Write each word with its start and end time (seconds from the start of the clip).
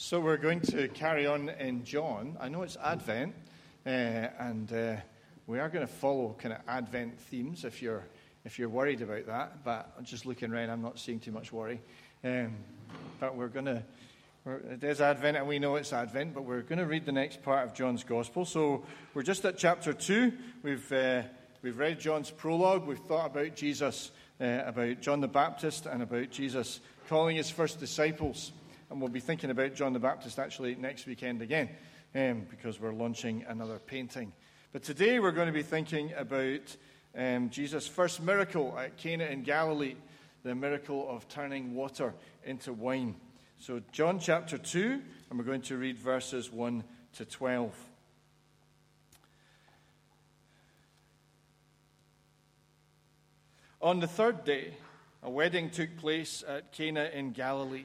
So 0.00 0.20
we're 0.20 0.36
going 0.36 0.60
to 0.60 0.86
carry 0.86 1.26
on 1.26 1.48
in 1.48 1.82
John. 1.82 2.36
I 2.38 2.48
know 2.48 2.62
it's 2.62 2.76
Advent, 2.76 3.34
uh, 3.84 3.88
and 3.88 4.72
uh, 4.72 4.94
we 5.48 5.58
are 5.58 5.68
going 5.68 5.84
to 5.84 5.92
follow 5.92 6.36
kind 6.38 6.54
of 6.54 6.60
Advent 6.68 7.18
themes. 7.18 7.64
If 7.64 7.82
you're 7.82 8.04
if 8.44 8.60
you're 8.60 8.68
worried 8.68 9.02
about 9.02 9.26
that, 9.26 9.64
but 9.64 10.00
just 10.04 10.24
looking 10.24 10.52
around, 10.52 10.70
I'm 10.70 10.82
not 10.82 11.00
seeing 11.00 11.18
too 11.18 11.32
much 11.32 11.52
worry. 11.52 11.80
Um, 12.22 12.54
but 13.18 13.34
we're 13.34 13.48
going 13.48 13.64
to. 13.64 13.82
It 14.46 14.84
is 14.84 15.00
Advent, 15.00 15.36
and 15.36 15.48
we 15.48 15.58
know 15.58 15.74
it's 15.74 15.92
Advent, 15.92 16.32
but 16.32 16.44
we're 16.44 16.62
going 16.62 16.78
to 16.78 16.86
read 16.86 17.04
the 17.04 17.10
next 17.10 17.42
part 17.42 17.66
of 17.66 17.74
John's 17.74 18.04
Gospel. 18.04 18.44
So 18.44 18.84
we're 19.14 19.24
just 19.24 19.44
at 19.46 19.58
chapter 19.58 19.92
two. 19.92 20.32
We've 20.62 20.92
uh, 20.92 21.22
we've 21.60 21.76
read 21.76 21.98
John's 21.98 22.30
prologue. 22.30 22.86
We've 22.86 23.00
thought 23.00 23.26
about 23.26 23.56
Jesus, 23.56 24.12
uh, 24.40 24.62
about 24.64 25.00
John 25.00 25.20
the 25.20 25.26
Baptist, 25.26 25.86
and 25.86 26.04
about 26.04 26.30
Jesus 26.30 26.78
calling 27.08 27.34
his 27.34 27.50
first 27.50 27.80
disciples. 27.80 28.52
And 28.90 29.00
we'll 29.00 29.10
be 29.10 29.20
thinking 29.20 29.50
about 29.50 29.74
John 29.74 29.92
the 29.92 29.98
Baptist 29.98 30.38
actually 30.38 30.74
next 30.74 31.06
weekend 31.06 31.42
again, 31.42 31.68
um, 32.14 32.46
because 32.48 32.80
we're 32.80 32.92
launching 32.92 33.44
another 33.46 33.78
painting. 33.78 34.32
But 34.72 34.82
today 34.82 35.18
we're 35.18 35.32
going 35.32 35.46
to 35.46 35.52
be 35.52 35.62
thinking 35.62 36.12
about 36.16 36.76
um, 37.16 37.50
Jesus' 37.50 37.86
first 37.86 38.22
miracle 38.22 38.78
at 38.78 38.96
Cana 38.96 39.24
in 39.24 39.42
Galilee, 39.42 39.96
the 40.42 40.54
miracle 40.54 41.08
of 41.08 41.28
turning 41.28 41.74
water 41.74 42.14
into 42.44 42.72
wine. 42.72 43.16
So, 43.58 43.82
John 43.92 44.20
chapter 44.20 44.56
2, 44.56 45.02
and 45.30 45.38
we're 45.38 45.44
going 45.44 45.62
to 45.62 45.76
read 45.76 45.98
verses 45.98 46.50
1 46.50 46.84
to 47.14 47.24
12. 47.24 47.74
On 53.82 54.00
the 54.00 54.06
third 54.06 54.44
day, 54.44 54.74
a 55.22 55.30
wedding 55.30 55.70
took 55.70 55.96
place 55.98 56.42
at 56.46 56.72
Cana 56.72 57.10
in 57.12 57.32
Galilee. 57.32 57.84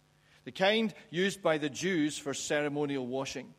the 0.43 0.51
kind 0.51 0.93
used 1.09 1.41
by 1.41 1.57
the 1.57 1.69
Jews 1.69 2.17
for 2.17 2.33
ceremonial 2.33 3.05
washing, 3.05 3.53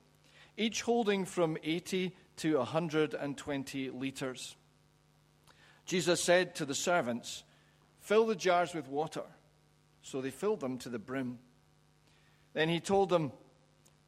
each 0.57 0.83
holding 0.83 1.25
from 1.25 1.57
80 1.63 2.15
to 2.39 2.59
120 2.59 3.91
liters. 3.91 4.57
Jesus 5.85 6.23
said 6.23 6.55
to 6.57 6.65
the 6.65 6.75
servants, 6.75 7.45
Fill 8.01 8.27
the 8.27 8.35
jars 8.35 8.75
with 8.75 8.89
water. 8.89 9.23
So 10.03 10.21
they 10.21 10.31
filled 10.31 10.61
them 10.61 10.79
to 10.79 10.89
the 10.89 10.99
brim. 10.99 11.39
Then 12.53 12.69
he 12.69 12.81
told 12.81 13.09
them, 13.09 13.33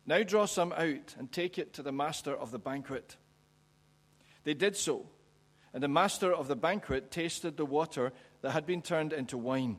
Now 0.06 0.22
draw 0.22 0.46
some 0.46 0.72
out 0.72 1.14
and 1.18 1.30
take 1.30 1.58
it 1.58 1.72
to 1.74 1.82
the 1.82 1.92
master 1.92 2.34
of 2.34 2.50
the 2.50 2.58
banquet. 2.58 3.16
They 4.42 4.54
did 4.54 4.76
so, 4.76 5.06
and 5.72 5.82
the 5.82 5.88
master 5.88 6.32
of 6.32 6.48
the 6.48 6.56
banquet 6.56 7.10
tasted 7.10 7.56
the 7.56 7.64
water 7.64 8.12
that 8.42 8.50
had 8.50 8.66
been 8.66 8.82
turned 8.82 9.12
into 9.12 9.38
wine. 9.38 9.78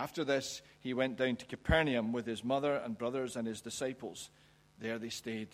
After 0.00 0.24
this, 0.24 0.62
he 0.80 0.94
went 0.94 1.18
down 1.18 1.36
to 1.36 1.44
Capernaum 1.44 2.10
with 2.10 2.24
his 2.24 2.42
mother 2.42 2.76
and 2.76 2.96
brothers 2.96 3.36
and 3.36 3.46
his 3.46 3.60
disciples. 3.60 4.30
There 4.78 4.98
they 4.98 5.10
stayed 5.10 5.48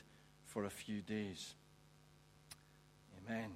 for 0.45 0.65
a 0.65 0.71
few 0.71 1.03
days. 1.03 1.57
Amen. 3.19 3.51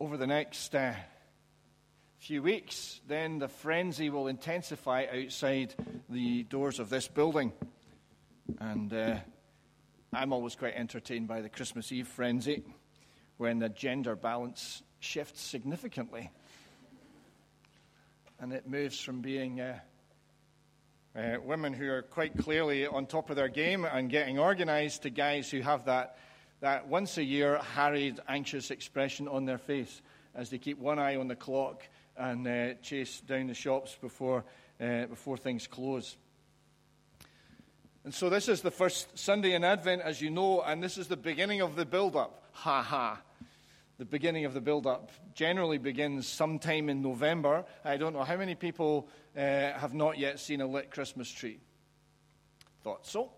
Over 0.00 0.16
the 0.16 0.26
next 0.26 0.74
uh, 0.74 0.94
few 2.16 2.42
weeks, 2.42 3.02
then 3.06 3.38
the 3.38 3.48
frenzy 3.48 4.08
will 4.08 4.26
intensify 4.26 5.04
outside 5.12 5.74
the 6.08 6.44
doors 6.44 6.78
of 6.78 6.88
this 6.88 7.08
building. 7.08 7.52
And 8.58 8.90
uh, 8.90 9.16
I'm 10.14 10.32
always 10.32 10.54
quite 10.54 10.76
entertained 10.76 11.28
by 11.28 11.42
the 11.42 11.50
Christmas 11.50 11.92
Eve 11.92 12.08
frenzy 12.08 12.62
when 13.36 13.58
the 13.58 13.68
gender 13.68 14.16
balance 14.16 14.82
shifts 15.06 15.40
significantly. 15.40 16.30
And 18.38 18.52
it 18.52 18.68
moves 18.68 19.00
from 19.00 19.22
being 19.22 19.60
uh, 19.60 19.78
uh, 21.16 21.36
women 21.42 21.72
who 21.72 21.88
are 21.88 22.02
quite 22.02 22.36
clearly 22.36 22.86
on 22.86 23.06
top 23.06 23.30
of 23.30 23.36
their 23.36 23.48
game 23.48 23.84
and 23.84 24.10
getting 24.10 24.38
organized 24.38 25.02
to 25.02 25.10
guys 25.10 25.50
who 25.50 25.60
have 25.60 25.86
that, 25.86 26.18
that 26.60 26.88
once 26.88 27.16
a 27.16 27.24
year 27.24 27.58
harried, 27.74 28.20
anxious 28.28 28.70
expression 28.70 29.26
on 29.28 29.46
their 29.46 29.58
face 29.58 30.02
as 30.34 30.50
they 30.50 30.58
keep 30.58 30.78
one 30.78 30.98
eye 30.98 31.16
on 31.16 31.28
the 31.28 31.36
clock 31.36 31.82
and 32.18 32.46
uh, 32.46 32.74
chase 32.82 33.20
down 33.20 33.46
the 33.46 33.54
shops 33.54 33.96
before, 34.00 34.44
uh, 34.80 35.06
before 35.06 35.36
things 35.38 35.66
close. 35.66 36.16
And 38.04 38.14
so, 38.14 38.30
this 38.30 38.48
is 38.48 38.60
the 38.60 38.70
first 38.70 39.18
Sunday 39.18 39.54
in 39.54 39.64
Advent, 39.64 40.02
as 40.02 40.20
you 40.20 40.30
know, 40.30 40.62
and 40.62 40.80
this 40.80 40.96
is 40.96 41.08
the 41.08 41.16
beginning 41.16 41.60
of 41.60 41.74
the 41.74 41.84
build 41.84 42.14
up. 42.14 42.44
Ha 42.52 42.80
ha 42.80 43.20
the 43.98 44.04
beginning 44.04 44.44
of 44.44 44.54
the 44.54 44.60
build 44.60 44.86
up 44.86 45.10
generally 45.34 45.78
begins 45.78 46.26
sometime 46.28 46.88
in 46.88 47.00
November. 47.00 47.64
I 47.84 47.96
don't 47.96 48.12
know 48.12 48.24
how 48.24 48.36
many 48.36 48.54
people 48.54 49.08
uh, 49.36 49.40
have 49.40 49.94
not 49.94 50.18
yet 50.18 50.38
seen 50.38 50.60
a 50.60 50.66
lit 50.66 50.90
Christmas 50.90 51.30
tree. 51.30 51.60
Thought 52.82 53.06
so. 53.06 53.30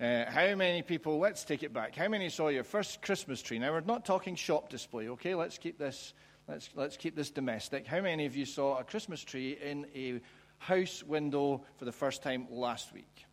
Uh, 0.00 0.30
how 0.30 0.54
many 0.54 0.82
people, 0.82 1.18
let's 1.18 1.44
take 1.44 1.64
it 1.64 1.72
back. 1.72 1.96
How 1.96 2.06
many 2.06 2.28
saw 2.28 2.48
your 2.48 2.62
first 2.62 3.02
Christmas 3.02 3.42
tree? 3.42 3.58
Now, 3.58 3.72
we're 3.72 3.80
not 3.80 4.04
talking 4.04 4.36
shop 4.36 4.68
display, 4.68 5.08
okay? 5.08 5.34
Let's 5.34 5.58
keep 5.58 5.76
this, 5.76 6.14
let's, 6.46 6.70
let's 6.76 6.96
keep 6.96 7.16
this 7.16 7.30
domestic. 7.30 7.84
How 7.84 8.00
many 8.00 8.24
of 8.24 8.36
you 8.36 8.44
saw 8.44 8.78
a 8.78 8.84
Christmas 8.84 9.24
tree 9.24 9.58
in 9.60 9.86
a 9.96 10.20
house 10.58 11.02
window 11.02 11.64
for 11.76 11.84
the 11.84 11.92
first 11.92 12.22
time 12.22 12.46
last 12.48 12.94
week? 12.94 13.24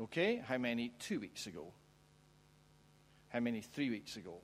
Okay, 0.00 0.42
how 0.46 0.56
many 0.56 0.92
two 0.98 1.20
weeks 1.20 1.46
ago? 1.46 1.74
How 3.28 3.40
many 3.40 3.60
three 3.60 3.90
weeks 3.90 4.16
ago? 4.16 4.40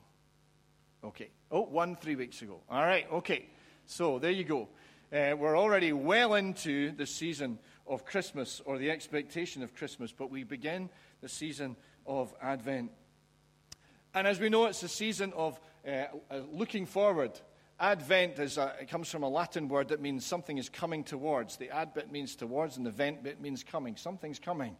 Okay. 1.06 1.28
Oh, 1.53 1.62
one 1.62 1.94
three 1.94 2.17
weeks 2.17 2.43
ago. 2.43 2.59
All 2.69 2.83
right. 2.83 3.06
Okay. 3.12 3.47
So 3.87 4.19
there 4.19 4.33
you 4.33 4.43
go. 4.43 4.69
Uh, 5.12 5.37
we're 5.39 5.56
already 5.56 5.93
well 5.93 6.34
into 6.34 6.91
the 6.91 7.06
season 7.06 7.61
of 7.87 8.05
Christmas 8.05 8.61
or 8.65 8.77
the 8.77 8.91
expectation 8.91 9.62
of 9.62 9.72
Christmas, 9.72 10.11
but 10.11 10.33
we 10.33 10.43
begin 10.43 10.91
the 11.21 11.28
season 11.28 11.77
of 12.06 12.34
Advent. 12.43 12.91
And 14.15 14.27
as 14.27 14.41
we 14.41 14.49
know, 14.49 14.66
it's 14.66 14.83
a 14.83 14.89
season 14.89 15.33
of 15.37 15.61
uh, 15.87 16.06
uh, 16.28 16.41
looking 16.50 16.87
forward. 16.87 17.39
Advent 17.78 18.41
is 18.41 18.59
a, 18.59 18.75
it 18.81 18.89
comes 18.89 19.09
from 19.09 19.22
a 19.22 19.28
Latin 19.28 19.69
word 19.69 19.89
that 19.89 20.00
means 20.00 20.27
something 20.27 20.59
is 20.59 20.69
coming 20.69 21.05
towards. 21.05 21.56
The 21.56 21.71
ad 21.71 21.95
bit 21.95 22.11
means 22.11 22.34
towards, 22.34 22.78
and 22.78 22.84
the 22.84 22.91
vent 22.91 23.22
bit 23.22 23.41
means 23.41 23.62
coming. 23.62 23.95
Something's 23.95 24.41
coming. 24.41 24.77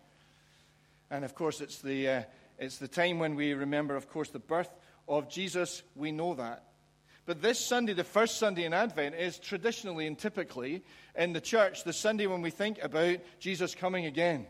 And 1.09 1.25
of 1.25 1.37
course, 1.37 1.61
it's 1.61 1.81
the, 1.81 2.09
uh, 2.09 2.23
it's 2.59 2.79
the 2.79 2.89
time 2.89 3.21
when 3.21 3.37
we 3.37 3.55
remember, 3.55 3.95
of 3.95 4.09
course, 4.09 4.31
the 4.31 4.41
birth 4.41 4.71
of 5.09 5.29
Jesus, 5.29 5.83
we 5.95 6.13
know 6.13 6.35
that. 6.35 6.65
But 7.27 7.43
this 7.43 7.59
Sunday, 7.59 7.93
the 7.93 8.05
first 8.05 8.39
Sunday 8.39 8.65
in 8.65 8.73
Advent, 8.73 9.17
is 9.17 9.39
traditionally 9.39 10.07
and 10.07 10.17
typically 10.17 10.85
in 11.17 11.33
the 11.33 11.41
church 11.41 11.83
the 11.83 11.93
Sunday 11.93 12.27
when 12.27 12.41
we 12.41 12.51
think 12.51 12.79
about 12.83 13.19
Jesus 13.41 13.75
coming 13.75 14.07
again. 14.07 14.47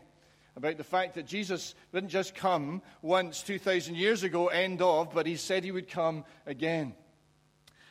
About 0.55 0.77
the 0.77 0.83
fact 0.83 1.15
that 1.15 1.25
Jesus 1.25 1.75
didn't 1.93 2.09
just 2.09 2.35
come 2.35 2.81
once 3.01 3.41
2,000 3.41 3.95
years 3.95 4.23
ago, 4.23 4.47
end 4.47 4.81
of, 4.81 5.13
but 5.13 5.25
he 5.25 5.35
said 5.35 5.63
he 5.63 5.71
would 5.71 5.89
come 5.89 6.23
again. 6.45 6.93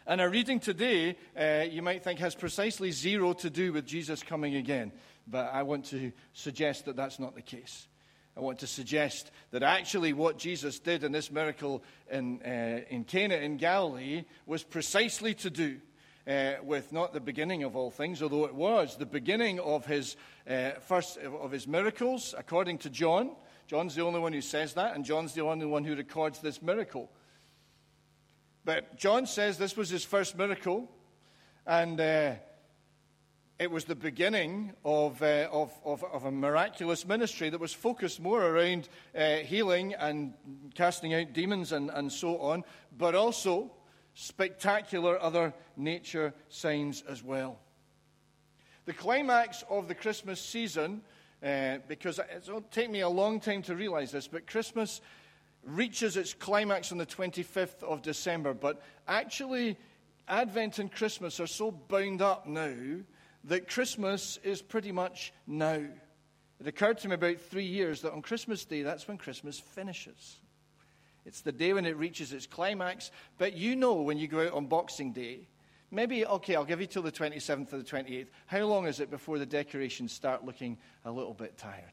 And 0.07 0.21
our 0.21 0.31
reading 0.31 0.61
today, 0.61 1.17
uh, 1.37 1.65
you 1.69 1.83
might 1.83 2.05
think, 2.05 2.21
has 2.21 2.37
precisely 2.37 2.93
zero 2.93 3.33
to 3.35 3.51
do 3.51 3.73
with 3.73 3.87
Jesus 3.87 4.23
coming 4.23 4.55
again. 4.55 4.93
But 5.27 5.53
I 5.53 5.65
want 5.65 5.87
to 5.87 6.13
suggest 6.33 6.85
that 6.85 6.95
that's 6.95 7.19
not 7.19 7.35
the 7.35 7.43
case. 7.43 7.89
I 8.37 8.41
want 8.41 8.59
to 8.59 8.67
suggest 8.67 9.31
that 9.51 9.63
actually 9.63 10.13
what 10.13 10.37
Jesus 10.37 10.79
did 10.79 11.05
in 11.05 11.13
this 11.13 11.31
miracle 11.31 11.83
in, 12.11 12.43
uh, 12.43 12.81
in 12.91 13.05
Cana 13.05 13.37
in 13.37 13.57
Galilee 13.57 14.25
was 14.45 14.63
precisely 14.63 15.33
to 15.35 15.49
do 15.49 15.81
uh, 16.29 16.55
with 16.63 16.93
not 16.93 17.15
the 17.15 17.21
beginning 17.21 17.63
of 17.63 17.77
all 17.77 17.91
things, 17.91 18.23
although 18.23 18.45
it 18.45 18.55
was 18.55 18.97
the 18.97 19.07
beginning 19.07 19.59
of 19.61 19.87
his 19.87 20.17
uh, 20.49 20.73
first 20.81 21.17
of 21.19 21.51
his 21.51 21.67
miracles, 21.67 22.35
according 22.37 22.79
to 22.79 22.91
John. 22.91 23.31
John's 23.69 23.95
the 23.95 24.03
only 24.03 24.21
one 24.21 24.33
who 24.33 24.43
says 24.43 24.75
that, 24.75 24.95
and 24.95 25.05
John's 25.05 25.33
the 25.33 25.43
only 25.43 25.67
one 25.67 25.85
who 25.85 25.97
records 25.97 26.41
this 26.41 26.61
miracle. 26.61 27.11
But 28.65 28.97
John 28.99 29.27
says 29.27 29.57
this 29.57 29.77
was 29.77 29.89
his 29.89 30.05
first 30.05 30.37
miracle, 30.37 30.91
and 31.67 32.01
uh, 32.01 32.35
it 33.59 33.71
was 33.71 33.85
the 33.85 33.95
beginning 33.95 34.73
of, 34.85 35.23
uh, 35.23 35.49
of, 35.51 35.73
of, 35.85 36.05
of, 36.05 36.25
a 36.25 36.31
miraculous 36.31 37.07
ministry 37.07 37.49
that 37.49 37.61
was 37.61 37.73
focused 37.73 38.21
more 38.21 38.43
around 38.43 38.89
uh, 39.17 39.37
healing 39.37 39.95
and 39.95 40.35
casting 40.75 41.15
out 41.15 41.33
demons 41.33 41.73
and, 41.73 41.91
and 41.91 42.13
so 42.13 42.39
on, 42.39 42.65
but 42.99 43.15
also 43.15 43.71
spectacular 44.13 45.21
other 45.23 45.55
nature 45.77 46.35
signs 46.51 47.03
as 47.09 47.23
well. 47.23 47.59
The 48.85 48.93
climax 48.93 49.65
of 49.71 49.89
the 49.89 49.95
Christmas 49.95 50.41
season, 50.41 51.01
uh, 51.43 51.79
because 51.89 52.21
it'll 52.37 52.61
take 52.61 52.91
me 52.91 53.01
a 53.01 53.09
long 53.09 53.41
time 53.41 53.63
to 53.63 53.75
realize 53.75 54.13
this, 54.13 54.29
but 54.29 54.47
Christmas 54.47 55.01
reaches 55.65 56.17
its 56.19 56.35
climax 56.35 56.93
on 56.93 56.99
the 56.99 57.07
25th 57.07 57.83
of 57.83 58.03
December. 58.03 58.53
But 58.53 58.83
actually, 59.09 59.79
Advent 60.29 60.79
and 60.79 60.93
Christmas 60.93 61.41
are 61.41 61.47
so 61.47 61.71
bound 61.71 62.21
up 62.21 62.47
now 62.47 63.01
that 63.47 63.69
Christmas 63.69 64.39
is 64.43 64.63
pretty 64.63 64.93
much 64.93 65.33
now. 65.47 65.83
It 66.61 66.67
occurred 66.67 66.99
to 66.99 67.09
me 67.09 67.15
about 67.15 67.41
three 67.41 67.65
years 67.65 68.03
that 68.03 68.13
on 68.13 68.23
Christmas 68.23 68.65
Day, 68.65 68.83
that's 68.83 69.07
when 69.07 69.19
Christmas 69.19 69.59
finishes. 69.59 70.37
It's 71.25 71.41
the 71.41 71.53
day 71.53 71.73
when 71.73 71.87
it 71.87 71.97
reaches 71.97 72.33
its 72.33 72.47
climax. 72.47 73.11
But 73.37 73.57
you 73.57 73.77
know 73.77 73.95
when 73.95 74.17
you 74.17 74.29
go 74.29 74.47
out 74.47 74.53
on 74.53 74.67
Boxing 74.67 75.13
Day, 75.13 75.49
maybe, 75.91 76.25
okay, 76.25 76.55
I'll 76.55 76.65
give 76.65 76.81
you 76.81 76.87
till 76.87 77.03
the 77.03 77.13
27th 77.13 77.73
or 77.73 77.79
the 77.79 77.85
28th. 77.85 78.29
How 78.47 78.65
long 78.65 78.87
is 78.87 79.01
it 79.01 79.11
before 79.11 79.39
the 79.39 79.47
decorations 79.47 80.13
start 80.13 80.45
looking 80.45 80.79
a 81.05 81.11
little 81.11 81.35
bit 81.35 81.59
tired? 81.59 81.85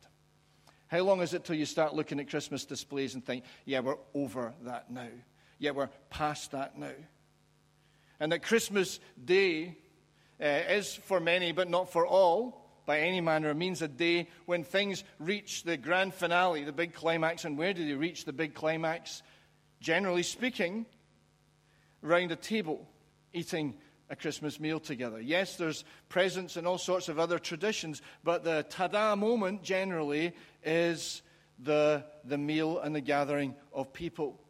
How 0.88 1.02
long 1.02 1.22
is 1.22 1.34
it 1.34 1.44
till 1.44 1.56
you 1.56 1.66
start 1.66 1.96
looking 1.96 2.20
at 2.20 2.30
Christmas 2.30 2.66
displays 2.66 3.16
and 3.16 3.26
think, 3.26 3.44
yeah, 3.66 3.80
we're 3.80 3.98
over 4.14 4.54
that 4.62 4.92
now? 4.92 5.10
Yeah, 5.58 5.72
we're 5.72 5.90
past 6.10 6.52
that 6.52 6.78
now. 6.78 6.94
And 8.20 8.32
that 8.32 8.44
Christmas 8.44 9.00
Day 9.26 9.78
uh, 10.44 10.64
is 10.70 10.94
for 10.94 11.20
many, 11.20 11.54
but 11.54 11.70
not 11.70 11.92
for 11.92 12.06
all, 12.06 12.64
by 12.86 13.00
any 13.00 13.22
manner 13.22 13.54
means 13.54 13.82
a 13.82 13.88
day 13.88 14.28
when 14.46 14.64
things 14.64 15.06
reach 15.18 15.64
the 15.64 15.78
grand 15.78 16.14
finale, 16.14 16.66
the 16.66 16.74
big 16.74 16.94
climax. 16.94 17.46
And 17.46 17.58
where 17.58 17.74
do 17.74 17.86
they 17.86 17.94
reach 17.94 18.26
the 18.26 18.34
big 18.34 18.54
climax? 18.54 19.24
Generally 19.80 20.24
speaking, 20.24 20.86
around 22.04 22.32
a 22.32 22.36
table, 22.36 22.86
eating 23.32 23.76
a 24.10 24.16
Christmas 24.18 24.60
meal 24.60 24.82
together. 24.82 25.22
Yes, 25.22 25.56
there's 25.56 25.86
presents 26.10 26.58
and 26.58 26.68
all 26.68 26.78
sorts 26.78 27.08
of 27.08 27.20
other 27.20 27.40
traditions, 27.40 28.02
but 28.24 28.44
the 28.44 28.66
tada 28.70 29.18
moment 29.18 29.64
generally 29.64 30.34
is 30.64 31.22
the, 31.60 32.04
the 32.26 32.38
meal 32.38 32.80
and 32.80 32.94
the 32.94 33.02
gathering 33.02 33.56
of 33.72 33.94
people. 33.94 34.42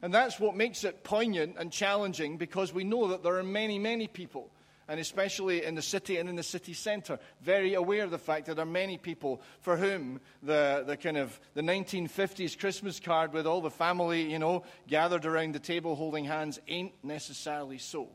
And 0.00 0.14
that's 0.14 0.38
what 0.38 0.54
makes 0.54 0.84
it 0.84 1.02
poignant 1.02 1.56
and 1.58 1.72
challenging 1.72 2.36
because 2.36 2.72
we 2.72 2.84
know 2.84 3.08
that 3.08 3.24
there 3.24 3.36
are 3.36 3.42
many, 3.42 3.80
many 3.80 4.06
people 4.06 4.52
and 4.88 5.00
especially 5.00 5.64
in 5.64 5.74
the 5.74 5.82
city 5.82 6.18
and 6.18 6.28
in 6.28 6.36
the 6.36 6.42
city 6.42 6.72
centre, 6.72 7.18
very 7.40 7.74
aware 7.74 8.04
of 8.04 8.10
the 8.10 8.18
fact 8.18 8.46
that 8.46 8.56
there 8.56 8.64
are 8.64 8.66
many 8.66 8.98
people 8.98 9.40
for 9.60 9.76
whom 9.76 10.20
the, 10.42 10.84
the 10.86 10.96
kind 10.96 11.16
of 11.16 11.38
the 11.54 11.62
1950s 11.62 12.58
Christmas 12.58 13.00
card 13.00 13.32
with 13.32 13.46
all 13.46 13.60
the 13.60 13.70
family, 13.70 14.30
you 14.30 14.38
know, 14.38 14.62
gathered 14.86 15.26
around 15.26 15.54
the 15.54 15.58
table 15.58 15.94
holding 15.94 16.24
hands 16.24 16.60
ain't 16.68 16.92
necessarily 17.02 17.78
so. 17.78 18.08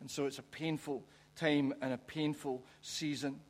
And 0.00 0.10
so 0.10 0.26
it's 0.26 0.38
a 0.38 0.42
painful 0.42 1.04
time 1.36 1.74
and 1.80 1.92
a 1.92 1.98
painful 1.98 2.62
season. 2.82 3.40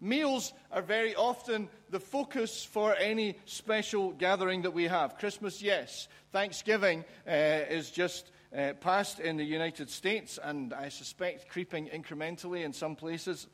Meals 0.00 0.52
are 0.70 0.82
very 0.82 1.14
often 1.14 1.68
the 1.88 2.00
focus 2.00 2.64
for 2.64 2.94
any 2.96 3.38
special 3.46 4.12
gathering 4.12 4.62
that 4.62 4.72
we 4.72 4.84
have. 4.84 5.16
Christmas, 5.16 5.62
yes. 5.62 6.08
Thanksgiving 6.30 7.04
uh, 7.26 7.30
is 7.30 7.90
just 7.90 8.30
uh, 8.56 8.72
passed 8.74 9.20
in 9.20 9.36
the 9.36 9.44
United 9.44 9.90
States 9.90 10.38
and 10.42 10.72
I 10.72 10.88
suspect 10.88 11.48
creeping 11.48 11.88
incrementally 11.88 12.64
in 12.64 12.72
some 12.72 12.96
places. 12.96 13.46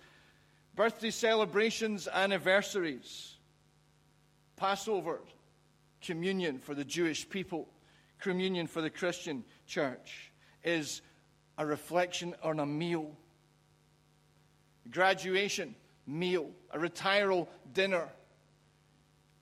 Birthday 0.75 1.11
celebrations, 1.11 2.07
anniversaries, 2.07 3.37
Passover, 4.57 5.21
communion 6.03 6.59
for 6.59 6.75
the 6.75 6.85
Jewish 6.85 7.29
people, 7.29 7.69
communion 8.21 8.67
for 8.67 8.83
the 8.83 8.91
Christian 8.91 9.45
church 9.67 10.31
is 10.63 11.03
a 11.57 11.65
reflection 11.65 12.35
on 12.43 12.61
a 12.61 12.67
meal. 12.67 13.17
Graduation, 14.91 15.75
meal. 16.07 16.51
A 16.73 16.79
retiral, 16.79 17.49
dinner. 17.73 18.09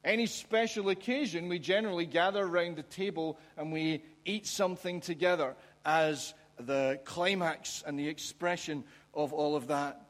Any 0.04 0.26
special 0.26 0.88
occasion, 0.90 1.49
we 1.49 1.58
generally 1.58 2.06
gather 2.06 2.43
around 2.43 2.76
the 2.76 2.82
table 2.82 3.38
and 3.56 3.72
we 3.72 4.04
eat 4.28 4.46
something 4.46 5.00
together 5.00 5.56
as 5.84 6.34
the 6.58 7.00
climax 7.04 7.82
and 7.86 7.98
the 7.98 8.08
expression 8.08 8.84
of 9.14 9.32
all 9.32 9.56
of 9.56 9.69
that. 9.69 10.00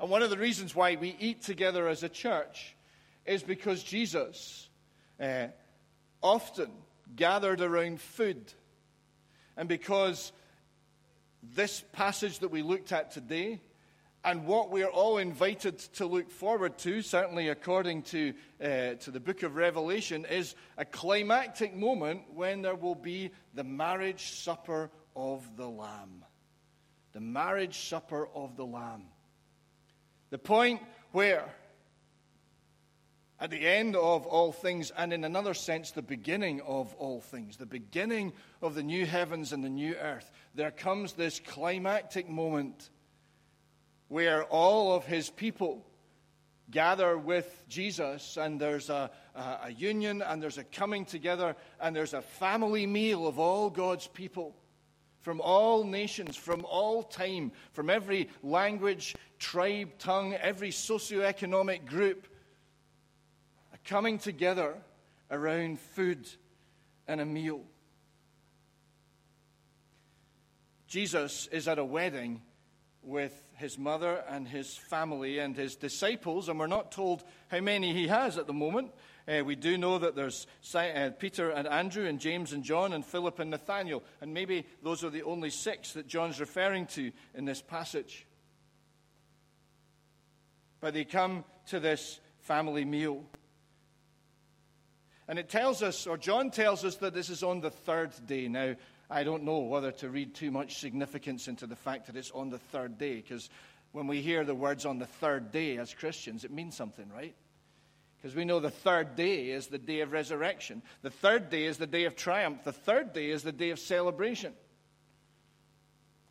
And 0.00 0.10
one 0.10 0.22
of 0.22 0.30
the 0.30 0.38
reasons 0.38 0.74
why 0.74 0.96
we 0.96 1.16
eat 1.18 1.42
together 1.42 1.88
as 1.88 2.02
a 2.02 2.08
church 2.08 2.76
is 3.26 3.42
because 3.42 3.82
Jesus 3.82 4.68
uh, 5.20 5.48
often 6.22 6.70
gathered 7.14 7.60
around 7.60 8.00
food. 8.00 8.52
And 9.56 9.68
because 9.68 10.32
this 11.42 11.82
passage 11.92 12.40
that 12.40 12.50
we 12.50 12.62
looked 12.62 12.92
at 12.92 13.10
today 13.10 13.60
and 14.24 14.46
what 14.46 14.70
we 14.70 14.82
are 14.82 14.90
all 14.90 15.18
invited 15.18 15.78
to 15.78 16.06
look 16.06 16.30
forward 16.30 16.76
to, 16.78 17.02
certainly 17.02 17.48
according 17.48 18.02
to, 18.02 18.34
uh, 18.62 18.94
to 18.94 19.10
the 19.10 19.20
book 19.20 19.42
of 19.42 19.54
Revelation, 19.54 20.24
is 20.24 20.54
a 20.76 20.84
climactic 20.84 21.74
moment 21.74 22.22
when 22.34 22.62
there 22.62 22.74
will 22.74 22.96
be 22.96 23.30
the 23.54 23.64
marriage 23.64 24.32
supper 24.32 24.90
of 25.14 25.56
the 25.56 25.68
Lamb. 25.68 26.24
The 27.12 27.20
marriage 27.20 27.78
supper 27.88 28.28
of 28.34 28.56
the 28.56 28.66
Lamb. 28.66 29.04
The 30.30 30.38
point 30.38 30.82
where, 31.12 31.48
at 33.40 33.50
the 33.50 33.66
end 33.66 33.94
of 33.94 34.26
all 34.26 34.50
things, 34.50 34.90
and 34.96 35.12
in 35.12 35.24
another 35.24 35.54
sense, 35.54 35.92
the 35.92 36.02
beginning 36.02 36.60
of 36.62 36.92
all 36.94 37.20
things, 37.20 37.56
the 37.56 37.66
beginning 37.66 38.32
of 38.60 38.74
the 38.74 38.82
new 38.82 39.06
heavens 39.06 39.52
and 39.52 39.62
the 39.62 39.70
new 39.70 39.94
earth, 39.94 40.30
there 40.54 40.72
comes 40.72 41.12
this 41.12 41.40
climactic 41.40 42.28
moment 42.28 42.90
where 44.08 44.44
all 44.44 44.94
of 44.94 45.04
his 45.04 45.30
people 45.30 45.84
gather 46.70 47.16
with 47.16 47.64
Jesus, 47.68 48.36
and 48.36 48.60
there's 48.60 48.90
a, 48.90 49.10
a, 49.34 49.58
a, 49.64 49.70
union, 49.70 50.22
and 50.22 50.42
there's 50.42 50.58
a 50.58 50.64
coming 50.64 51.04
together, 51.04 51.56
and 51.80 51.94
there's 51.94 52.14
a 52.14 52.22
family 52.22 52.86
meal 52.86 53.26
of 53.26 53.38
all 53.38 53.70
God's 53.70 54.06
people 54.06 54.54
from 55.20 55.40
all 55.40 55.84
nations, 55.84 56.36
from 56.36 56.64
all 56.64 57.02
time, 57.02 57.52
from 57.72 57.90
every 57.90 58.30
language, 58.42 59.14
tribe, 59.38 59.90
tongue, 59.98 60.34
every 60.34 60.70
socioeconomic 60.70 61.84
group, 61.86 62.26
a 63.74 63.78
coming 63.88 64.18
together 64.18 64.74
around 65.30 65.78
food 65.78 66.28
and 67.06 67.20
a 67.20 67.26
meal. 67.26 67.60
Jesus 70.86 71.46
is 71.52 71.68
at 71.68 71.78
a 71.78 71.84
wedding 71.84 72.40
with 73.08 73.42
his 73.56 73.78
mother 73.78 74.22
and 74.28 74.46
his 74.46 74.76
family 74.76 75.38
and 75.38 75.56
his 75.56 75.76
disciples, 75.76 76.48
and 76.48 76.58
we're 76.58 76.66
not 76.66 76.92
told 76.92 77.24
how 77.48 77.60
many 77.60 77.92
he 77.92 78.06
has 78.06 78.36
at 78.36 78.46
the 78.46 78.52
moment. 78.52 78.92
Uh, 79.26 79.42
we 79.44 79.56
do 79.56 79.76
know 79.76 79.98
that 79.98 80.14
there's 80.14 80.46
uh, 80.74 81.10
Peter 81.18 81.50
and 81.50 81.66
Andrew 81.66 82.06
and 82.06 82.20
James 82.20 82.52
and 82.52 82.62
John 82.62 82.92
and 82.92 83.04
Philip 83.04 83.38
and 83.38 83.50
Nathaniel, 83.50 84.02
and 84.20 84.32
maybe 84.32 84.66
those 84.82 85.04
are 85.04 85.10
the 85.10 85.22
only 85.22 85.50
six 85.50 85.94
that 85.94 86.06
John's 86.06 86.38
referring 86.38 86.86
to 86.88 87.10
in 87.34 87.44
this 87.46 87.62
passage. 87.62 88.26
But 90.80 90.94
they 90.94 91.04
come 91.04 91.44
to 91.68 91.80
this 91.80 92.20
family 92.40 92.84
meal. 92.84 93.24
And 95.26 95.38
it 95.38 95.48
tells 95.48 95.82
us, 95.82 96.06
or 96.06 96.16
John 96.16 96.50
tells 96.50 96.84
us, 96.84 96.96
that 96.96 97.12
this 97.12 97.28
is 97.28 97.42
on 97.42 97.60
the 97.60 97.70
third 97.70 98.12
day. 98.26 98.48
Now, 98.48 98.76
I 99.10 99.24
don't 99.24 99.44
know 99.44 99.60
whether 99.60 99.90
to 99.92 100.10
read 100.10 100.34
too 100.34 100.50
much 100.50 100.78
significance 100.78 101.48
into 101.48 101.66
the 101.66 101.76
fact 101.76 102.06
that 102.06 102.16
it's 102.16 102.30
on 102.30 102.50
the 102.50 102.58
third 102.58 102.98
day, 102.98 103.16
because 103.16 103.48
when 103.92 104.06
we 104.06 104.20
hear 104.20 104.44
the 104.44 104.54
words 104.54 104.84
on 104.84 104.98
the 104.98 105.06
third 105.06 105.50
day 105.50 105.78
as 105.78 105.94
Christians, 105.94 106.44
it 106.44 106.50
means 106.50 106.76
something, 106.76 107.10
right? 107.14 107.34
Because 108.16 108.34
we 108.34 108.44
know 108.44 108.60
the 108.60 108.70
third 108.70 109.16
day 109.16 109.50
is 109.50 109.68
the 109.68 109.78
day 109.78 110.00
of 110.00 110.12
resurrection. 110.12 110.82
The 111.02 111.10
third 111.10 111.50
day 111.50 111.64
is 111.64 111.78
the 111.78 111.86
day 111.86 112.04
of 112.04 112.16
triumph. 112.16 112.64
The 112.64 112.72
third 112.72 113.12
day 113.12 113.30
is 113.30 113.42
the 113.42 113.52
day 113.52 113.70
of 113.70 113.78
celebration. 113.78 114.52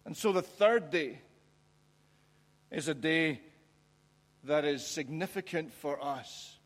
And 0.05 0.15
so 0.15 0.31
the 0.31 0.41
third 0.41 0.91
day 0.91 1.22
is 2.72 2.88
a 2.89 2.93
day 2.93 3.41
that 4.43 4.65
is 4.65 4.86
significant 4.86 5.74
for 5.74 6.03
us. 6.03 6.57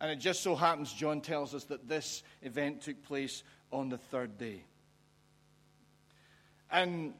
And 0.00 0.10
it 0.10 0.16
just 0.16 0.42
so 0.42 0.54
happens, 0.54 0.92
John 0.92 1.20
tells 1.20 1.54
us, 1.54 1.64
that 1.64 1.88
this 1.88 2.22
event 2.42 2.82
took 2.82 3.02
place 3.04 3.42
on 3.72 3.88
the 3.88 3.98
third 3.98 4.36
day. 4.36 4.64
And 6.70 7.14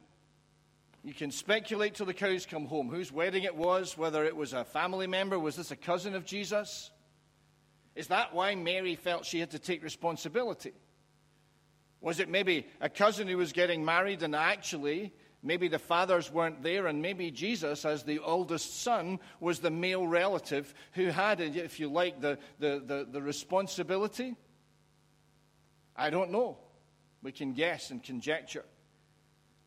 You 1.03 1.13
can 1.13 1.31
speculate 1.31 1.95
till 1.95 2.05
the 2.05 2.13
cows 2.13 2.45
come 2.45 2.65
home 2.65 2.89
whose 2.89 3.11
wedding 3.11 3.43
it 3.43 3.55
was, 3.55 3.97
whether 3.97 4.25
it 4.25 4.35
was 4.35 4.53
a 4.53 4.65
family 4.65 5.07
member, 5.07 5.39
was 5.39 5.55
this 5.55 5.71
a 5.71 5.75
cousin 5.75 6.13
of 6.13 6.25
Jesus? 6.25 6.91
Is 7.95 8.07
that 8.07 8.33
why 8.33 8.55
Mary 8.55 8.95
felt 8.95 9.25
she 9.25 9.39
had 9.39 9.51
to 9.51 9.59
take 9.59 9.81
responsibility? 9.81 10.73
Was 12.01 12.19
it 12.19 12.29
maybe 12.29 12.67
a 12.81 12.89
cousin 12.89 13.27
who 13.27 13.37
was 13.37 13.53
getting 13.53 13.83
married 13.83 14.23
and 14.23 14.35
actually 14.35 15.13
maybe 15.41 15.69
the 15.69 15.79
fathers 15.79 16.31
weren't 16.31 16.63
there 16.63 16.87
and 16.87 17.01
maybe 17.01 17.31
Jesus, 17.31 17.85
as 17.85 18.03
the 18.03 18.19
oldest 18.19 18.81
son, 18.81 19.19
was 19.39 19.59
the 19.59 19.71
male 19.71 20.05
relative 20.05 20.73
who 20.93 21.05
had, 21.07 21.39
if 21.39 21.79
you 21.79 21.89
like, 21.89 22.19
the, 22.19 22.37
the, 22.59 22.83
the, 22.85 23.07
the 23.09 23.21
responsibility? 23.21 24.35
I 25.95 26.09
don't 26.09 26.31
know. 26.31 26.57
We 27.23 27.31
can 27.31 27.53
guess 27.53 27.89
and 27.89 28.03
conjecture. 28.03 28.65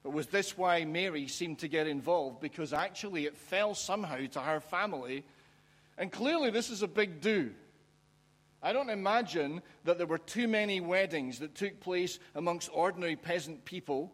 But 0.02 0.12
was 0.12 0.26
this 0.26 0.58
why 0.58 0.84
Mary 0.84 1.28
seemed 1.28 1.60
to 1.60 1.68
get 1.68 1.86
involved? 1.86 2.40
Because 2.40 2.72
actually 2.72 3.26
it 3.26 3.36
fell 3.36 3.74
somehow 3.74 4.26
to 4.32 4.40
her 4.40 4.60
family. 4.60 5.24
And 5.96 6.10
clearly 6.10 6.50
this 6.50 6.70
is 6.70 6.82
a 6.82 6.88
big 6.88 7.20
do. 7.20 7.52
I 8.62 8.72
don't 8.72 8.90
imagine 8.90 9.62
that 9.84 9.98
there 9.98 10.06
were 10.06 10.18
too 10.18 10.48
many 10.48 10.80
weddings 10.80 11.40
that 11.40 11.54
took 11.54 11.80
place 11.80 12.18
amongst 12.34 12.70
ordinary 12.72 13.16
peasant 13.16 13.64
people 13.64 14.12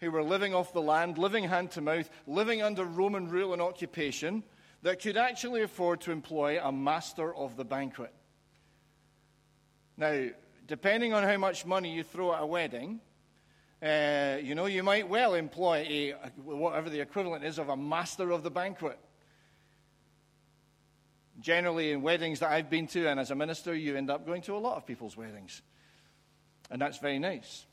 who 0.00 0.10
were 0.10 0.22
living 0.22 0.54
off 0.54 0.72
the 0.72 0.82
land, 0.82 1.16
living 1.16 1.44
hand 1.44 1.70
to 1.72 1.80
mouth, 1.80 2.10
living 2.26 2.62
under 2.62 2.84
Roman 2.84 3.28
rule 3.28 3.52
and 3.52 3.62
occupation, 3.62 4.42
that 4.82 5.00
could 5.00 5.16
actually 5.16 5.62
afford 5.62 6.02
to 6.02 6.12
employ 6.12 6.60
a 6.62 6.70
master 6.70 7.34
of 7.34 7.56
the 7.56 7.64
banquet. 7.64 8.12
Now, 9.96 10.28
depending 10.66 11.14
on 11.14 11.22
how 11.22 11.38
much 11.38 11.64
money 11.64 11.94
you 11.94 12.02
throw 12.02 12.34
at 12.34 12.42
a 12.42 12.46
wedding, 12.46 13.00
uh, 13.84 14.38
you 14.42 14.54
know, 14.54 14.64
you 14.64 14.82
might 14.82 15.06
well 15.08 15.34
employ 15.34 15.86
a, 15.86 16.14
whatever 16.42 16.88
the 16.88 17.00
equivalent 17.00 17.44
is 17.44 17.58
of 17.58 17.68
a 17.68 17.76
master 17.76 18.30
of 18.30 18.42
the 18.42 18.50
banquet. 18.50 18.98
Generally, 21.38 21.92
in 21.92 22.00
weddings 22.00 22.40
that 22.40 22.50
I've 22.50 22.70
been 22.70 22.86
to, 22.88 23.08
and 23.08 23.20
as 23.20 23.30
a 23.30 23.34
minister, 23.34 23.74
you 23.74 23.96
end 23.96 24.08
up 24.08 24.24
going 24.24 24.40
to 24.42 24.56
a 24.56 24.58
lot 24.58 24.78
of 24.78 24.86
people's 24.86 25.16
weddings. 25.16 25.60
And 26.70 26.80
that's 26.80 26.96
very 26.96 27.18
nice. 27.18 27.66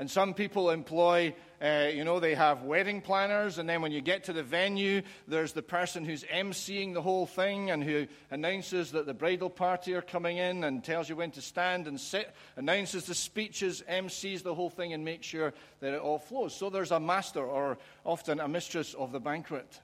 And 0.00 0.10
some 0.10 0.32
people 0.32 0.70
employ, 0.70 1.34
uh, 1.60 1.88
you 1.92 2.04
know, 2.04 2.20
they 2.20 2.34
have 2.34 2.62
wedding 2.62 3.02
planners, 3.02 3.58
and 3.58 3.68
then 3.68 3.82
when 3.82 3.92
you 3.92 4.00
get 4.00 4.24
to 4.24 4.32
the 4.32 4.42
venue, 4.42 5.02
there's 5.28 5.52
the 5.52 5.62
person 5.62 6.06
who's 6.06 6.24
emceeing 6.24 6.94
the 6.94 7.02
whole 7.02 7.26
thing 7.26 7.70
and 7.70 7.84
who 7.84 8.06
announces 8.30 8.92
that 8.92 9.04
the 9.04 9.12
bridal 9.12 9.50
party 9.50 9.92
are 9.92 10.00
coming 10.00 10.38
in 10.38 10.64
and 10.64 10.82
tells 10.82 11.10
you 11.10 11.16
when 11.16 11.32
to 11.32 11.42
stand 11.42 11.86
and 11.86 12.00
sit, 12.00 12.34
announces 12.56 13.04
the 13.04 13.14
speeches, 13.14 13.84
emcees 13.90 14.42
the 14.42 14.54
whole 14.54 14.70
thing, 14.70 14.94
and 14.94 15.04
makes 15.04 15.26
sure 15.26 15.52
that 15.80 15.92
it 15.92 16.00
all 16.00 16.18
flows. 16.18 16.54
So 16.54 16.70
there's 16.70 16.92
a 16.92 16.98
master 16.98 17.44
or 17.44 17.76
often 18.02 18.40
a 18.40 18.48
mistress 18.48 18.94
of 18.94 19.12
the 19.12 19.20
banquet. 19.20 19.82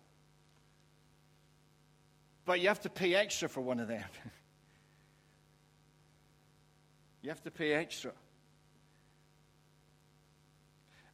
But 2.46 2.61
you 2.61 2.68
have 2.68 2.80
to 2.80 2.88
pay 2.88 3.14
extra 3.14 3.50
for 3.50 3.61
one 3.61 3.80
of 3.80 3.88
them. 3.88 4.02
you 7.20 7.28
have 7.28 7.42
to 7.42 7.50
pay 7.50 7.75
extra. 7.75 8.12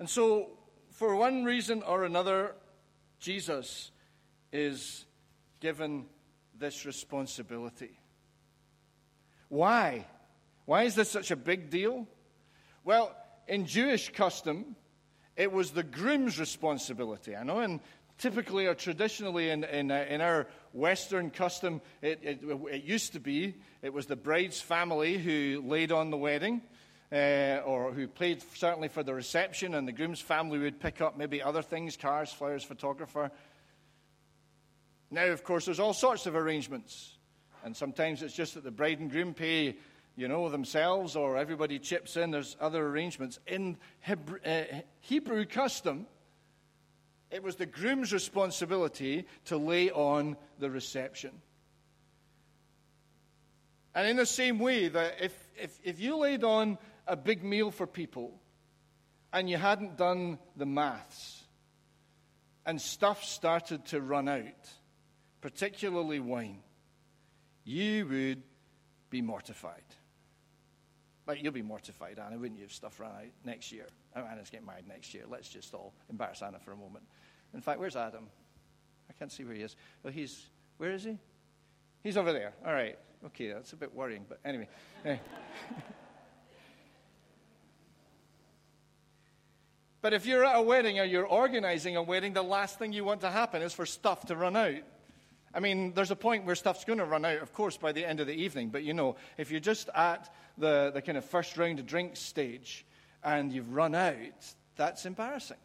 And 0.02 0.11
so, 0.11 0.49
for 0.90 1.14
one 1.14 1.44
reason 1.44 1.85
or 1.85 2.02
another, 2.02 2.56
Jesus 3.21 3.92
is 4.52 5.06
given 5.61 6.06
this 6.59 6.85
responsibility. 6.85 8.00
Why? 9.49 10.04
Why 10.64 10.82
is 10.82 10.97
this 10.97 11.09
such 11.09 11.30
a 11.30 11.37
big 11.37 11.71
deal? 11.71 12.09
Well, 12.82 13.14
in 13.47 13.64
Jewish 13.64 14.12
custom, 14.12 14.75
it 15.37 15.52
was 15.52 15.71
the 15.71 15.85
groom's 15.85 16.40
responsibility. 16.40 17.37
I 17.37 17.44
know 17.44 17.61
in 17.61 17.80
typically 18.18 18.66
or 18.66 18.75
traditionally 18.75 19.50
in, 19.50 19.62
in, 19.62 19.92
uh, 19.92 20.04
in 20.09 20.21
our 20.21 20.49
Western 20.73 21.30
custom, 21.30 21.80
it, 22.00 22.18
it, 22.25 22.40
it, 22.42 22.82
used 22.82 23.12
to 23.12 23.21
be 23.21 23.54
it 23.82 23.92
was 23.92 24.06
the 24.06 24.16
bride's 24.16 24.61
family 24.61 25.16
who 25.16 25.62
laid 25.64 25.92
on 25.92 26.11
the 26.11 26.16
wedding. 26.16 26.61
Uh, 27.12 27.61
or 27.66 27.92
who 27.92 28.09
played 28.09 28.42
certainly 28.54 28.88
for 28.88 29.02
the 29.02 29.12
reception, 29.12 29.75
and 29.75 29.87
the 29.87 29.92
groom's 29.92 30.21
family 30.21 30.59
would 30.59 30.81
pick 30.81 31.02
up 31.02 31.14
maybe 31.14 31.42
other 31.42 31.61
things 31.61 31.95
cars, 31.95 32.33
flowers, 32.33 32.64
photographer. 32.64 33.31
Now, 35.11 35.26
of 35.26 35.45
course, 35.45 35.66
there's 35.66 35.78
all 35.78 35.92
sorts 35.92 36.25
of 36.25 36.35
arrangements, 36.35 37.19
and 37.64 37.76
sometimes 37.76 38.23
it's 38.23 38.33
just 38.33 38.54
that 38.54 38.64
the 38.64 38.71
bride 38.71 38.99
and 39.00 39.11
groom 39.11 39.35
pay, 39.35 39.76
you 40.16 40.26
know, 40.26 40.49
themselves, 40.49 41.14
or 41.14 41.37
everybody 41.37 41.78
chips 41.78 42.16
in. 42.16 42.31
There's 42.31 42.57
other 42.59 42.87
arrangements. 42.87 43.38
In 43.47 43.76
Hebrew, 44.00 44.38
uh, 44.47 44.62
Hebrew 45.00 45.45
custom, 45.45 46.07
it 47.31 47.42
was 47.42 47.57
the 47.57 47.66
groom's 47.66 48.14
responsibility 48.14 49.26
to 49.47 49.59
lay 49.59 49.90
on 49.90 50.38
the 50.59 50.71
reception. 50.71 51.33
And 53.95 54.09
in 54.09 54.16
the 54.16 54.25
same 54.25 54.59
way, 54.59 54.88
that 54.88 55.16
if, 55.21 55.37
if, 55.61 55.78
if 55.85 56.00
you 56.00 56.16
laid 56.16 56.42
on 56.42 56.78
a 57.06 57.16
big 57.16 57.42
meal 57.42 57.71
for 57.71 57.87
people 57.87 58.40
and 59.32 59.49
you 59.49 59.56
hadn't 59.56 59.97
done 59.97 60.38
the 60.56 60.66
maths 60.66 61.42
and 62.66 62.80
stuff 62.80 63.25
started 63.25 63.85
to 63.87 64.00
run 64.00 64.28
out, 64.28 64.71
particularly 65.40 66.21
wine, 66.21 66.59
you 67.64 68.06
would 68.06 68.42
be 69.11 69.23
mortified. 69.23 69.82
But 71.25 71.42
you'll 71.42 71.52
be 71.52 71.62
mortified, 71.62 72.18
Anna, 72.18 72.38
wouldn't 72.38 72.59
you, 72.59 72.64
if 72.64 72.73
stuff 72.73 72.99
ran 72.99 73.11
out 73.11 73.25
next 73.44 73.73
year? 73.73 73.87
Oh, 74.16 74.23
Anna's 74.23 74.50
getting 74.50 74.66
married 74.66 74.88
next 74.88 75.14
year. 75.14 75.25
Let's 75.28 75.49
just 75.49 75.73
all 75.73 75.94
embarrass 76.11 76.42
Anna 76.42 76.59
for 76.59 76.73
a 76.73 76.76
moment. 76.76 77.04
In 77.54 77.61
fact, 77.61 77.78
where's 77.78 77.97
Adam? 77.97 78.26
I 79.09 79.12
can't 79.14 79.30
see 79.30 79.44
where 79.44 79.54
he 79.54 79.62
is. 79.62 79.76
Oh, 80.04 80.11
he's, 80.11 80.47
where 80.78 80.90
is 80.90 81.04
he? 81.04 81.18
He's 82.02 82.16
over 82.16 82.32
there. 82.32 82.54
All 82.66 82.73
right. 82.73 82.99
Okay, 83.26 83.52
that's 83.52 83.73
a 83.73 83.76
bit 83.76 83.94
worrying, 83.94 84.25
but 84.28 84.40
anyway. 84.44 84.68
Eh. 85.04 85.16
but 90.02 90.12
if 90.12 90.26
you're 90.26 90.44
at 90.44 90.56
a 90.56 90.62
wedding 90.62 91.00
or 91.00 91.04
you're 91.04 91.26
organizing 91.26 91.97
a 91.97 92.02
wedding, 92.02 92.32
the 92.32 92.42
last 92.42 92.78
thing 92.78 92.92
you 92.92 93.04
want 93.04 93.23
to 93.23 93.30
happen 93.30 93.62
is 93.62 93.73
for 93.73 93.87
stuff 93.87 94.26
to 94.26 94.37
run 94.37 94.56
out. 94.56 94.82
I 95.54 95.61
mean, 95.61 95.92
there's 95.94 96.11
a 96.11 96.16
point 96.16 96.44
where 96.44 96.54
stuff's 96.54 96.85
going 96.85 96.99
to 96.99 97.04
run 97.04 97.25
out, 97.25 97.38
of 97.38 97.52
course, 97.52 97.76
by 97.76 97.92
the 97.92 98.04
end 98.04 98.21
of 98.21 98.26
the 98.26 98.35
evening. 98.35 98.71
But 98.71 98.82
you 98.85 98.94
know, 98.94 99.16
if 99.38 99.50
you're 99.50 99.61
just 99.61 99.88
at 99.94 100.32
the, 100.59 100.90
the 100.92 101.02
kind 101.02 101.16
of 101.16 101.25
first 101.25 101.56
round 101.56 101.78
of 101.78 101.87
drinks 101.87 102.21
stage 102.21 102.85
and 103.23 103.52
you've 103.52 103.73
run 103.73 103.94
out, 103.94 104.54
that's 104.76 105.06
embarrassing. 105.06 105.59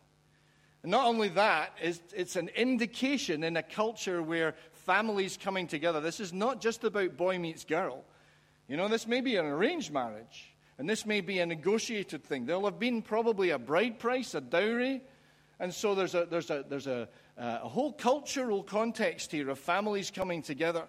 And 0.83 0.91
Not 0.91 1.07
only 1.07 1.29
that, 1.29 1.73
it's 1.81 2.35
an 2.35 2.49
indication 2.49 3.43
in 3.43 3.57
a 3.57 3.63
culture 3.63 4.21
where 4.21 4.55
families 4.85 5.37
coming 5.41 5.67
together. 5.67 5.99
This 5.99 6.19
is 6.19 6.31
not 6.31 6.61
just 6.61 6.83
about 6.83 7.17
boy 7.17 7.39
meets 7.39 7.65
girl. 7.65 8.03
You 8.67 8.77
know, 8.77 8.87
this 8.87 9.07
may 9.07 9.21
be 9.21 9.37
an 9.37 9.45
arranged 9.45 9.91
marriage, 9.91 10.53
and 10.77 10.89
this 10.89 11.05
may 11.05 11.21
be 11.21 11.39
a 11.39 11.45
negotiated 11.45 12.23
thing. 12.23 12.45
There'll 12.45 12.65
have 12.65 12.79
been 12.79 13.01
probably 13.01 13.49
a 13.49 13.59
bride 13.59 13.99
price, 13.99 14.35
a 14.35 14.41
dowry, 14.41 15.01
and 15.59 15.73
so 15.73 15.95
there's 15.95 16.13
a, 16.13 16.25
there's 16.29 16.49
a, 16.49 16.65
there's 16.69 16.87
a, 16.87 17.09
uh, 17.37 17.59
a 17.63 17.67
whole 17.67 17.91
cultural 17.93 18.61
context 18.63 19.31
here 19.31 19.49
of 19.49 19.57
families 19.57 20.11
coming 20.11 20.41
together. 20.41 20.87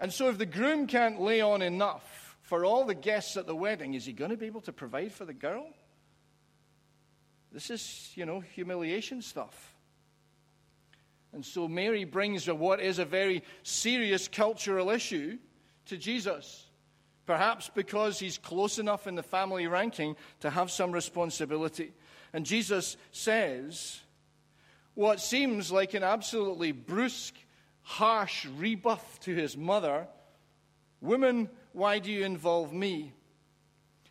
And 0.00 0.12
so 0.12 0.28
if 0.28 0.38
the 0.38 0.46
groom 0.46 0.86
can't 0.86 1.20
lay 1.20 1.40
on 1.40 1.62
enough 1.62 2.36
for 2.40 2.64
all 2.64 2.84
the 2.84 2.94
guests 2.94 3.36
at 3.36 3.46
the 3.46 3.54
wedding, 3.54 3.94
is 3.94 4.06
he 4.06 4.12
going 4.12 4.30
to 4.30 4.36
be 4.36 4.46
able 4.46 4.62
to 4.62 4.72
provide 4.72 5.12
for 5.12 5.24
the 5.24 5.34
girl? 5.34 5.66
This 7.52 7.70
is, 7.70 8.12
you 8.14 8.24
know, 8.24 8.40
humiliation 8.40 9.20
stuff. 9.20 9.74
And 11.34 11.44
so 11.44 11.68
Mary 11.68 12.04
brings 12.04 12.46
what 12.48 12.80
is 12.80 12.98
a 12.98 13.04
very 13.04 13.42
serious 13.62 14.28
cultural 14.28 14.90
issue 14.90 15.38
to 15.86 15.96
Jesus. 15.96 16.66
Perhaps 17.32 17.70
because 17.74 18.18
he's 18.18 18.36
close 18.36 18.78
enough 18.78 19.06
in 19.06 19.14
the 19.14 19.22
family 19.22 19.66
ranking 19.66 20.16
to 20.40 20.50
have 20.50 20.70
some 20.70 20.92
responsibility. 20.92 21.94
And 22.34 22.44
Jesus 22.44 22.98
says 23.10 24.00
what 24.92 25.18
seems 25.18 25.72
like 25.72 25.94
an 25.94 26.02
absolutely 26.02 26.72
brusque, 26.72 27.34
harsh 27.80 28.44
rebuff 28.58 29.18
to 29.20 29.34
his 29.34 29.56
mother 29.56 30.08
Woman, 31.00 31.48
why 31.72 32.00
do 32.00 32.12
you 32.12 32.22
involve 32.22 32.70
me? 32.70 33.14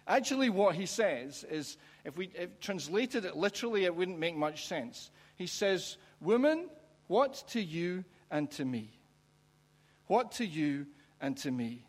Actually, 0.08 0.50
what 0.50 0.74
he 0.74 0.88
says 0.88 1.46
is 1.48 1.78
if 2.04 2.18
we 2.18 2.32
if 2.34 2.60
translated 2.60 3.24
it 3.24 3.38
literally, 3.38 3.86
it 3.86 3.96
wouldn't 3.96 4.18
make 4.18 4.36
much 4.36 4.66
sense. 4.66 5.12
He 5.36 5.46
says, 5.46 5.98
Woman, 6.22 6.70
what 7.06 7.44
to 7.50 7.62
you 7.62 8.04
and 8.32 8.50
to 8.54 8.66
me? 8.66 8.90
What 10.08 10.32
to 10.34 10.46
you 10.46 10.88
and 11.22 11.38
to 11.38 11.52
me? 11.52 11.86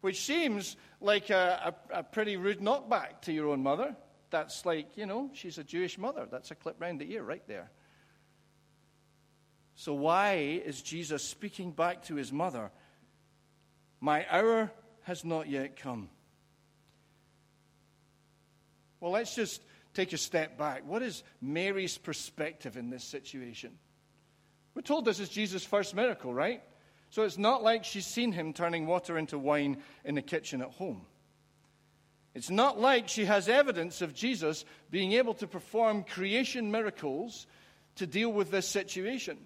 Which 0.00 0.24
seems 0.24 0.76
like 1.00 1.30
a, 1.30 1.74
a, 1.92 1.98
a 1.98 2.02
pretty 2.02 2.36
rude 2.36 2.60
knockback 2.60 3.22
to 3.22 3.32
your 3.32 3.48
own 3.48 3.62
mother. 3.62 3.96
That's 4.30 4.66
like, 4.66 4.96
you 4.96 5.06
know, 5.06 5.30
she's 5.32 5.58
a 5.58 5.64
Jewish 5.64 5.98
mother. 5.98 6.26
That's 6.30 6.50
a 6.50 6.54
clip 6.54 6.76
round 6.80 7.00
the 7.00 7.10
ear 7.12 7.22
right 7.22 7.46
there. 7.46 7.70
So, 9.74 9.92
why 9.92 10.60
is 10.64 10.80
Jesus 10.80 11.22
speaking 11.22 11.70
back 11.70 12.04
to 12.04 12.14
his 12.14 12.32
mother? 12.32 12.70
My 14.00 14.26
hour 14.30 14.70
has 15.02 15.24
not 15.24 15.48
yet 15.48 15.76
come. 15.76 16.08
Well, 19.00 19.12
let's 19.12 19.34
just 19.34 19.62
take 19.94 20.12
a 20.12 20.18
step 20.18 20.58
back. 20.58 20.86
What 20.86 21.02
is 21.02 21.22
Mary's 21.40 21.98
perspective 21.98 22.76
in 22.76 22.90
this 22.90 23.04
situation? 23.04 23.72
We're 24.74 24.82
told 24.82 25.04
this 25.04 25.20
is 25.20 25.28
Jesus' 25.28 25.64
first 25.64 25.94
miracle, 25.94 26.32
right? 26.32 26.62
So 27.16 27.22
it's 27.22 27.38
not 27.38 27.62
like 27.62 27.82
she's 27.82 28.06
seen 28.06 28.32
him 28.32 28.52
turning 28.52 28.86
water 28.86 29.16
into 29.16 29.38
wine 29.38 29.78
in 30.04 30.16
the 30.16 30.20
kitchen 30.20 30.60
at 30.60 30.72
home. 30.72 31.00
It's 32.34 32.50
not 32.50 32.78
like 32.78 33.08
she 33.08 33.24
has 33.24 33.48
evidence 33.48 34.02
of 34.02 34.12
Jesus 34.12 34.66
being 34.90 35.12
able 35.12 35.32
to 35.32 35.46
perform 35.46 36.04
creation 36.04 36.70
miracles 36.70 37.46
to 37.94 38.06
deal 38.06 38.30
with 38.30 38.50
this 38.50 38.68
situation. 38.68 39.38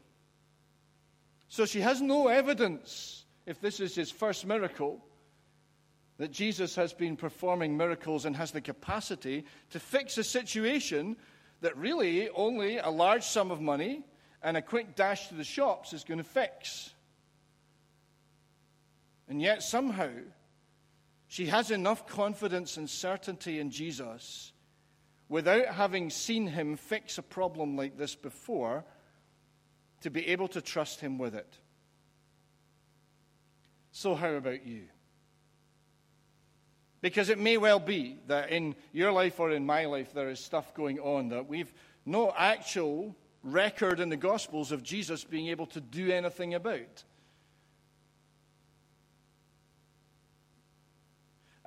So 1.49 1.65
she 1.65 1.81
has 1.81 2.03
no 2.03 2.27
evidence, 2.27 3.25
if 3.47 3.61
this 3.61 3.79
is 3.79 3.95
his 3.95 4.11
first 4.11 4.45
miracle, 4.45 5.05
that 6.19 6.33
Jesus 6.33 6.75
has 6.75 6.93
been 6.93 7.17
performing 7.17 7.77
miracles 7.77 8.25
and 8.25 8.35
has 8.35 8.51
the 8.51 8.61
capacity 8.61 9.45
to 9.71 9.79
fix 9.79 10.19
a 10.19 10.25
situation 10.25 11.17
that 11.61 11.77
really 11.77 12.31
only 12.31 12.79
a 12.79 12.91
large 12.91 13.23
sum 13.23 13.53
of 13.53 13.61
money 13.61 14.03
and 14.43 14.57
a 14.57 14.61
quick 14.61 14.97
dash 14.97 15.29
to 15.29 15.37
the 15.37 15.45
shops 15.45 15.93
is 15.93 16.03
going 16.03 16.19
to 16.19 16.25
fix. 16.25 16.95
And 19.31 19.41
yet, 19.41 19.63
somehow, 19.63 20.11
she 21.29 21.47
has 21.47 21.71
enough 21.71 22.09
confidence 22.09 22.77
and 22.77 22.91
certainty 22.91 23.61
in 23.61 23.71
Jesus 23.71 24.53
without 25.29 25.67
having 25.67 26.11
seen 26.11 26.49
him 26.49 26.77
fix 26.77 27.17
a 27.17 27.23
problem 27.23 27.77
like 27.77 27.97
this 27.97 28.17
before 28.17 28.85
to 30.01 30.11
be 30.11 30.27
able 30.27 30.49
to 30.49 30.61
trust 30.61 31.01
him 31.01 31.17
with 31.17 31.37
it. 31.37 31.59
So, 33.93 34.17
how 34.17 34.31
about 34.31 34.67
you? 34.67 34.83
Because 37.01 37.29
it 37.29 37.39
may 37.39 37.57
well 37.57 37.79
be 37.79 38.19
that 38.27 38.51
in 38.51 38.75
your 38.93 39.13
life 39.13 39.39
or 39.39 39.53
in 39.53 39.65
my 39.65 39.85
life 39.85 40.13
there 40.13 40.31
is 40.31 40.41
stuff 40.41 40.75
going 40.75 40.99
on 40.99 41.29
that 41.29 41.47
we've 41.47 41.73
no 42.05 42.35
actual 42.37 43.15
record 43.45 44.01
in 44.01 44.09
the 44.09 44.17
Gospels 44.17 44.73
of 44.73 44.83
Jesus 44.83 45.23
being 45.23 45.47
able 45.47 45.67
to 45.67 45.81
do 45.81 46.11
anything 46.11 46.55
about. 46.55 47.05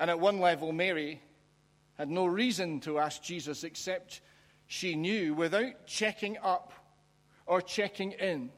And 0.03 0.09
at 0.09 0.19
one 0.19 0.41
level, 0.41 0.73
Mary 0.73 1.21
had 1.97 2.09
no 2.09 2.25
reason 2.25 2.81
to 2.81 2.99
ask 2.99 3.23
Jesus 3.23 3.63
except 3.63 4.19
she 4.67 4.95
knew 4.95 5.33
without 5.33 5.87
checking 5.87 6.37
up 6.43 6.73
or 7.45 7.61
checking 7.61 8.11
in. 8.11 8.49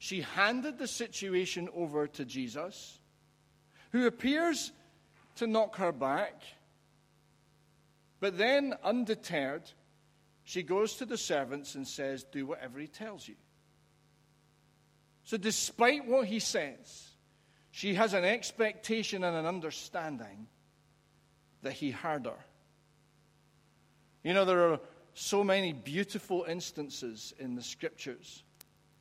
She 0.00 0.22
handed 0.22 0.76
the 0.76 0.88
situation 0.88 1.68
over 1.72 2.08
to 2.08 2.24
Jesus, 2.24 2.98
who 3.92 4.08
appears 4.08 4.72
to 5.36 5.46
knock 5.46 5.76
her 5.76 5.92
back. 5.92 6.42
But 8.18 8.36
then, 8.36 8.74
undeterred, 8.82 9.70
she 10.42 10.64
goes 10.64 10.94
to 10.94 11.06
the 11.06 11.16
servants 11.16 11.76
and 11.76 11.86
says, 11.86 12.24
Do 12.24 12.44
whatever 12.44 12.80
he 12.80 12.88
tells 12.88 13.28
you. 13.28 13.36
So, 15.22 15.36
despite 15.36 16.06
what 16.06 16.26
he 16.26 16.40
says, 16.40 17.10
she 17.70 17.94
has 17.94 18.14
an 18.14 18.24
expectation 18.24 19.22
and 19.22 19.36
an 19.36 19.46
understanding 19.46 20.48
that 21.66 21.72
he 21.72 21.90
heard 21.90 22.26
her. 22.26 22.38
You 24.22 24.34
know, 24.34 24.44
there 24.44 24.70
are 24.70 24.80
so 25.14 25.42
many 25.42 25.72
beautiful 25.72 26.44
instances 26.48 27.34
in 27.40 27.56
the 27.56 27.62
scriptures. 27.62 28.44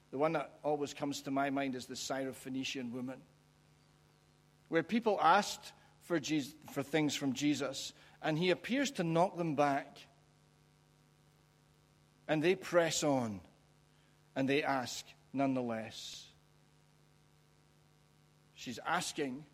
The 0.10 0.18
one 0.18 0.34
that 0.34 0.50
always 0.64 0.92
comes 0.92 1.22
to 1.24 1.32
my 1.32 1.52
mind 1.52 1.76
is 1.76 1.86
the 1.86 1.94
Syrophoenician 1.94 2.92
woman, 2.92 3.18
where 4.70 4.82
people 4.82 5.20
asked 5.22 5.74
for, 6.02 6.20
Jesus, 6.20 6.56
for 6.74 6.82
things 6.82 7.14
from 7.14 7.34
Jesus, 7.34 7.94
and 8.24 8.36
he 8.36 8.50
appears 8.50 8.90
to 8.92 9.04
knock 9.04 9.38
them 9.38 9.54
back. 9.54 9.98
And 12.28 12.42
they 12.42 12.56
press 12.56 13.04
on, 13.04 13.42
and 14.36 14.50
they 14.50 14.64
ask 14.64 15.06
nonetheless. 15.34 16.26
She's 18.56 18.80
asking 18.84 19.46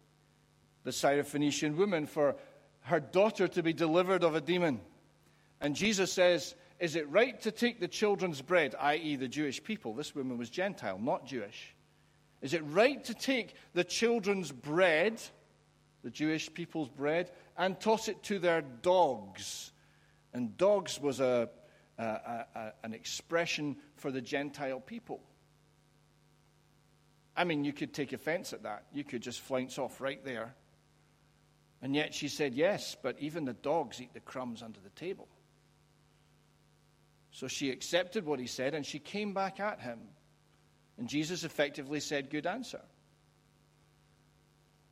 the 0.86 0.92
Syrophoenician 0.92 1.76
woman 1.76 2.06
for 2.08 2.36
her 2.82 3.00
daughter 3.00 3.48
to 3.48 3.64
be 3.64 3.74
delivered 3.74 4.24
of 4.24 4.36
a 4.36 4.42
demon. 4.42 4.82
And 5.60 5.76
Jesus 5.76 6.12
says, 6.12 6.56
Is 6.80 6.96
it 6.96 7.10
right 7.10 7.40
to 7.42 7.52
take 7.52 7.80
the 7.80 7.88
children's 7.88 8.42
bread, 8.42 8.76
i.e., 8.80 9.16
the 9.16 9.28
Jewish 9.28 9.64
people? 9.64 9.94
This 9.94 10.16
woman 10.16 10.38
was 10.38 10.50
Gentile, 10.50 11.00
not 11.00 11.26
Jewish. 11.26 11.76
Is 12.42 12.54
it 12.54 12.64
right 12.66 13.04
to 13.06 13.14
take 13.14 13.56
the 13.74 13.84
children's 13.84 14.52
bread, 14.52 15.22
the 16.04 16.10
Jewish 16.10 16.52
people's 16.52 16.90
bread, 16.90 17.32
and 17.58 17.80
toss 17.80 18.08
it 18.08 18.24
to 18.24 18.40
their 18.40 18.62
dogs? 18.62 19.72
And 20.34 20.58
dogs 20.58 21.00
was 21.00 21.20
a, 21.20 21.50
a, 22.00 22.04
a, 22.04 22.74
an 22.84 22.94
expression 22.96 23.76
for 23.98 24.12
the 24.12 24.22
Gentile 24.22 24.80
people. 24.80 25.22
I 27.36 27.44
mean, 27.44 27.64
you 27.64 27.74
could 27.74 27.94
take 27.94 28.12
offense 28.12 28.54
at 28.54 28.64
that. 28.64 28.86
You 28.92 29.04
could 29.04 29.22
just 29.22 29.42
flounce 29.42 29.78
off 29.78 30.02
right 30.02 30.24
there. 30.26 30.56
And 31.82 31.96
yet 31.96 32.14
she 32.14 32.28
said, 32.28 32.54
Yes, 32.54 32.96
but 33.02 33.18
even 33.20 33.46
the 33.46 33.54
dogs 33.54 34.00
eat 34.02 34.14
the 34.14 34.20
crumbs 34.20 34.62
under 34.62 34.80
the 34.80 34.90
table. 34.90 35.28
So 37.32 37.48
she 37.48 37.72
accepted 37.72 38.26
what 38.26 38.40
he 38.40 38.48
said 38.48 38.74
and 38.74 38.86
she 38.86 39.00
came 39.00 39.34
back 39.34 39.60
at 39.60 39.80
him. 39.80 40.00
And 40.98 41.08
Jesus 41.08 41.44
effectively 41.44 42.00
said, 42.00 42.30
Good 42.30 42.46
answer. 42.46 42.82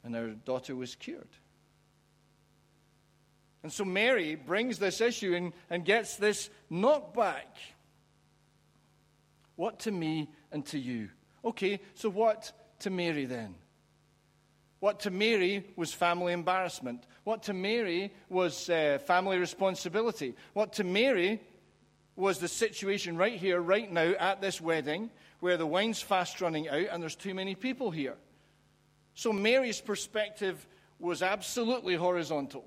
And 0.04 0.16
her 0.16 0.30
daughter 0.30 0.76
was 0.76 0.96
cured. 0.96 1.28
And 3.62 3.72
so 3.72 3.84
Mary 3.84 4.36
brings 4.36 4.80
this 4.80 5.02
issue 5.02 5.36
and, 5.36 5.54
and 5.70 5.84
gets 5.84 6.16
this 6.16 6.50
knockback. 6.72 7.44
What 9.58 9.80
to 9.80 9.92
me 9.92 10.30
and 10.52 10.66
to 10.68 10.80
you? 10.80 11.10
Okay, 11.44 11.82
so 11.94 12.10
what 12.10 12.54
to 12.80 12.90
Mary 12.90 13.26
then? 13.26 13.56
What 14.80 15.02
to 15.02 15.12
Mary 15.12 15.66
was 15.76 15.94
family 15.94 16.34
embarrassment. 16.34 17.06
What 17.24 17.44
to 17.44 17.54
Mary 17.54 18.14
was 18.30 18.70
uh, 18.70 19.00
family 19.06 19.38
responsibility. 19.38 20.36
What 20.54 20.74
to 20.74 20.84
Mary 20.84 21.42
was 22.16 22.40
the 22.40 22.48
situation 22.48 23.18
right 23.18 23.38
here, 23.38 23.60
right 23.60 23.92
now, 23.92 24.14
at 24.20 24.42
this 24.42 24.62
wedding, 24.62 25.10
where 25.40 25.58
the 25.58 25.66
wine's 25.66 26.02
fast 26.02 26.42
running 26.42 26.70
out 26.70 26.88
and 26.92 27.02
there's 27.02 27.16
too 27.16 27.34
many 27.34 27.56
people 27.56 27.92
here. 27.92 28.16
So 29.16 29.34
Mary's 29.34 29.82
perspective 29.82 30.66
was 31.00 31.22
absolutely 31.22 31.96
horizontal. 31.96 32.66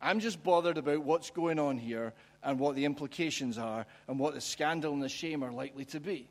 I'm 0.00 0.20
just 0.20 0.42
bothered 0.42 0.78
about 0.78 1.02
what's 1.02 1.30
going 1.30 1.58
on 1.58 1.78
here 1.78 2.12
and 2.42 2.58
what 2.58 2.76
the 2.76 2.84
implications 2.84 3.58
are 3.58 3.86
and 4.06 4.18
what 4.18 4.34
the 4.34 4.40
scandal 4.40 4.92
and 4.92 5.02
the 5.02 5.08
shame 5.08 5.42
are 5.42 5.50
likely 5.50 5.84
to 5.86 6.00
be. 6.00 6.28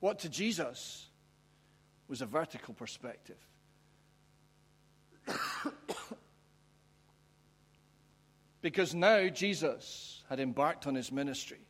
What 0.00 0.20
to 0.20 0.28
Jesus 0.28 1.06
was 2.06 2.22
a 2.22 2.26
vertical 2.26 2.74
perspective. 2.74 3.36
because 8.60 8.94
now 8.94 9.28
Jesus 9.28 10.22
had 10.28 10.40
embarked 10.40 10.86
on 10.86 10.94
his 10.94 11.12
ministry. 11.12 11.60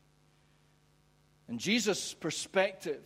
And 1.48 1.58
Jesus' 1.58 2.14
perspective 2.14 3.04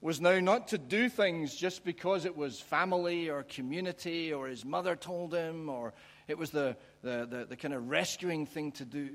was 0.00 0.20
now 0.20 0.38
not 0.40 0.68
to 0.68 0.78
do 0.78 1.08
things 1.08 1.54
just 1.54 1.84
because 1.84 2.24
it 2.24 2.36
was 2.36 2.60
family 2.60 3.28
or 3.30 3.42
community 3.42 4.32
or 4.32 4.48
his 4.48 4.64
mother 4.64 4.94
told 4.94 5.32
him 5.32 5.68
or 5.68 5.94
it 6.28 6.36
was 6.36 6.50
the, 6.50 6.76
the, 7.02 7.26
the, 7.28 7.46
the 7.50 7.56
kind 7.56 7.72
of 7.74 7.88
rescuing 7.88 8.46
thing 8.46 8.72
to 8.72 8.84
do. 8.84 9.10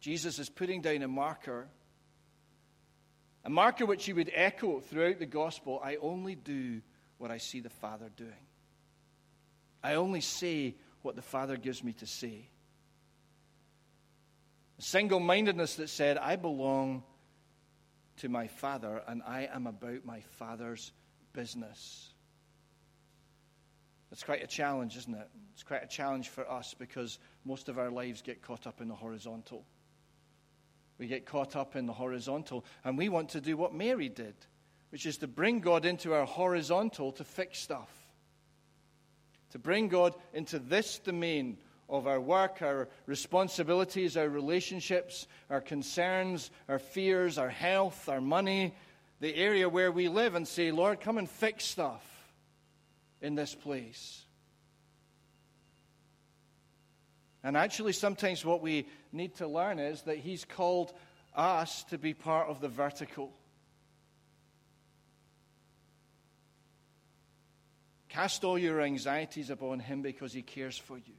Jesus 0.00 0.38
is 0.38 0.48
putting 0.48 0.82
down 0.82 1.02
a 1.02 1.08
marker 1.08 1.68
a 3.44 3.50
marker 3.50 3.86
which 3.86 4.04
he 4.04 4.12
would 4.12 4.30
echo 4.34 4.80
throughout 4.80 5.18
the 5.18 5.26
gospel 5.26 5.80
I 5.82 5.96
only 5.96 6.34
do 6.34 6.80
what 7.18 7.30
I 7.30 7.38
see 7.38 7.60
the 7.60 7.70
Father 7.70 8.10
doing. 8.16 8.32
I 9.82 9.94
only 9.94 10.20
say 10.20 10.74
what 11.02 11.16
the 11.16 11.22
Father 11.22 11.56
gives 11.56 11.82
me 11.82 11.92
to 11.94 12.06
say. 12.06 12.48
Single 14.78 15.20
mindedness 15.20 15.76
that 15.76 15.88
said, 15.88 16.16
I 16.16 16.36
belong 16.36 17.02
to 18.18 18.28
my 18.28 18.46
Father 18.46 19.02
and 19.06 19.22
I 19.26 19.48
am 19.52 19.66
about 19.66 20.04
my 20.04 20.20
Father's 20.38 20.92
business. 21.32 22.12
It's 24.12 24.24
quite 24.24 24.42
a 24.42 24.46
challenge, 24.46 24.96
isn't 24.96 25.14
it? 25.14 25.28
It's 25.52 25.62
quite 25.62 25.84
a 25.84 25.86
challenge 25.86 26.28
for 26.28 26.50
us 26.50 26.74
because 26.74 27.18
most 27.44 27.68
of 27.68 27.78
our 27.78 27.90
lives 27.90 28.22
get 28.22 28.42
caught 28.42 28.66
up 28.66 28.80
in 28.80 28.88
the 28.88 28.94
horizontal. 28.94 29.64
We 31.00 31.06
get 31.06 31.24
caught 31.24 31.56
up 31.56 31.76
in 31.76 31.86
the 31.86 31.94
horizontal. 31.94 32.62
And 32.84 32.98
we 32.98 33.08
want 33.08 33.30
to 33.30 33.40
do 33.40 33.56
what 33.56 33.74
Mary 33.74 34.10
did, 34.10 34.34
which 34.90 35.06
is 35.06 35.16
to 35.18 35.26
bring 35.26 35.60
God 35.60 35.86
into 35.86 36.12
our 36.12 36.26
horizontal 36.26 37.10
to 37.12 37.24
fix 37.24 37.58
stuff, 37.58 37.90
to 39.52 39.58
bring 39.58 39.88
God 39.88 40.14
into 40.34 40.58
this 40.58 40.98
domain 40.98 41.56
of 41.88 42.06
our 42.06 42.20
work, 42.20 42.60
our 42.60 42.86
responsibilities, 43.06 44.18
our 44.18 44.28
relationships, 44.28 45.26
our 45.48 45.62
concerns, 45.62 46.50
our 46.68 46.78
fears, 46.78 47.38
our 47.38 47.48
health, 47.48 48.06
our 48.10 48.20
money, 48.20 48.74
the 49.20 49.34
area 49.34 49.70
where 49.70 49.90
we 49.90 50.06
live, 50.08 50.34
and 50.34 50.46
say, 50.46 50.70
Lord, 50.70 51.00
come 51.00 51.16
and 51.16 51.30
fix 51.30 51.64
stuff 51.64 52.04
in 53.22 53.34
this 53.34 53.54
place. 53.54 54.22
And 57.42 57.56
actually, 57.56 57.94
sometimes 57.94 58.44
what 58.44 58.60
we 58.60 58.86
need 59.12 59.36
to 59.36 59.46
learn 59.46 59.78
is 59.78 60.02
that 60.02 60.18
He's 60.18 60.44
called 60.44 60.92
us 61.34 61.84
to 61.84 61.98
be 61.98 62.14
part 62.14 62.48
of 62.48 62.60
the 62.60 62.68
vertical. 62.68 63.32
Cast 68.08 68.42
all 68.42 68.58
your 68.58 68.80
anxieties 68.80 69.50
upon 69.50 69.78
Him 69.78 70.02
because 70.02 70.32
He 70.32 70.42
cares 70.42 70.76
for 70.76 70.98
you. 70.98 71.14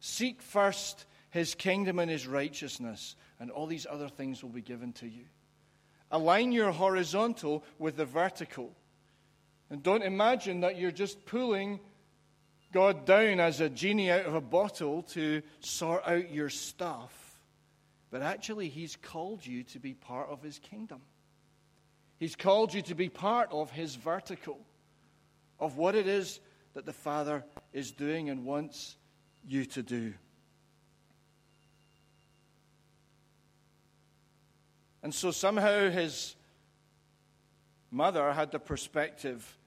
Seek 0.00 0.42
first 0.42 1.04
His 1.30 1.54
kingdom 1.54 1.98
and 1.98 2.10
His 2.10 2.26
righteousness, 2.26 3.14
and 3.38 3.50
all 3.50 3.66
these 3.66 3.86
other 3.88 4.08
things 4.08 4.42
will 4.42 4.50
be 4.50 4.62
given 4.62 4.92
to 4.94 5.08
you. 5.08 5.26
Align 6.10 6.50
your 6.50 6.72
horizontal 6.72 7.64
with 7.78 7.96
the 7.96 8.04
vertical. 8.04 8.74
And 9.70 9.82
don't 9.82 10.02
imagine 10.02 10.60
that 10.60 10.76
you're 10.76 10.90
just 10.90 11.24
pulling 11.24 11.78
God 12.72 13.04
down 13.04 13.40
as 13.40 13.60
a 13.60 13.68
genie 13.68 14.10
out 14.10 14.26
of 14.26 14.34
a 14.34 14.40
bottle 14.40 15.02
to 15.14 15.42
sort 15.60 16.06
out 16.06 16.30
your 16.30 16.50
stuff. 16.50 17.12
But 18.10 18.22
actually, 18.22 18.68
He's 18.68 18.96
called 18.96 19.44
you 19.44 19.62
to 19.64 19.78
be 19.78 19.94
part 19.94 20.28
of 20.28 20.42
His 20.42 20.58
kingdom. 20.58 21.00
He's 22.18 22.36
called 22.36 22.74
you 22.74 22.82
to 22.82 22.94
be 22.94 23.08
part 23.08 23.48
of 23.50 23.70
His 23.70 23.94
vertical, 23.94 24.58
of 25.58 25.76
what 25.76 25.94
it 25.94 26.06
is 26.06 26.40
that 26.74 26.86
the 26.86 26.92
Father 26.92 27.44
is 27.72 27.90
doing 27.90 28.30
and 28.30 28.44
wants 28.44 28.96
you 29.46 29.64
to 29.64 29.82
do. 29.82 30.12
And 35.02 35.14
so 35.14 35.30
somehow 35.30 35.90
his 35.90 36.36
mother 37.90 38.32
had 38.32 38.52
the 38.52 38.58
perspective 38.58 39.58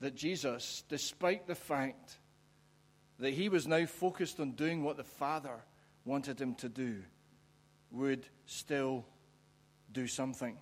that 0.00 0.14
Jesus, 0.14 0.84
despite 0.88 1.46
the 1.46 1.54
fact 1.54 2.18
that 3.18 3.32
he 3.32 3.48
was 3.48 3.66
now 3.66 3.84
focused 3.86 4.38
on 4.40 4.52
doing 4.52 4.84
what 4.84 4.96
the 4.96 5.04
Father 5.04 5.64
wanted 6.04 6.40
him 6.40 6.54
to 6.56 6.68
do, 6.68 7.02
would 7.90 8.26
still 8.46 9.04
do 9.92 10.06
something. 10.06 10.56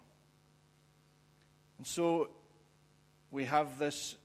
And 1.79 1.87
so 1.87 2.31
we 3.31 3.45
have 3.45 3.79
this 3.79 4.17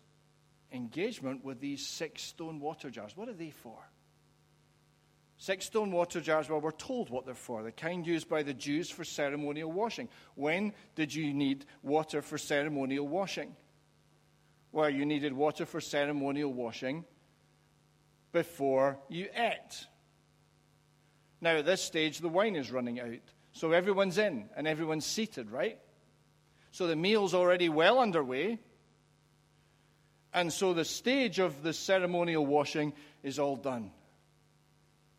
engagement 0.71 1.43
with 1.43 1.59
these 1.59 1.85
six 1.85 2.21
stone 2.21 2.59
water 2.59 2.89
jars. 2.89 3.15
What 3.15 3.27
are 3.27 3.33
they 3.33 3.49
for? 3.49 3.77
Six 5.37 5.65
stone 5.65 5.91
water 5.91 6.21
jars, 6.21 6.49
well, 6.49 6.61
we're 6.61 6.71
told 6.71 7.09
what 7.09 7.25
they're 7.25 7.33
for. 7.33 7.63
The 7.63 7.71
kind 7.71 8.05
used 8.05 8.29
by 8.29 8.43
the 8.43 8.53
Jews 8.53 8.89
for 8.89 9.03
ceremonial 9.03 9.71
washing. 9.71 10.07
When 10.35 10.73
did 10.95 11.13
you 11.13 11.33
need 11.33 11.65
water 11.81 12.21
for 12.21 12.37
ceremonial 12.37 13.07
washing? 13.07 13.55
Well, 14.71 14.89
you 14.89 15.05
needed 15.05 15.33
water 15.33 15.65
for 15.65 15.81
ceremonial 15.81 16.53
washing 16.53 17.05
before 18.31 18.97
you 19.09 19.27
ate. 19.35 19.87
Now, 21.41 21.57
at 21.57 21.65
this 21.65 21.81
stage, 21.81 22.19
the 22.19 22.29
wine 22.29 22.55
is 22.55 22.71
running 22.71 22.99
out. 22.99 23.19
So 23.53 23.71
everyone's 23.71 24.17
in 24.17 24.49
and 24.55 24.67
everyone's 24.67 25.05
seated, 25.05 25.51
right? 25.51 25.79
So 26.71 26.87
the 26.87 26.95
meal's 26.95 27.33
already 27.33 27.67
well 27.67 27.99
underway. 27.99 28.59
And 30.33 30.53
so 30.53 30.73
the 30.73 30.85
stage 30.85 31.39
of 31.39 31.61
the 31.63 31.73
ceremonial 31.73 32.45
washing 32.45 32.93
is 33.23 33.39
all 33.39 33.57
done. 33.57 33.91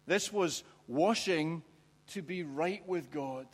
This 0.07 0.33
was 0.33 0.65
washing 0.87 1.63
to 2.09 2.23
be 2.23 2.43
right 2.43 2.87
with 2.89 3.11
God. 3.11 3.47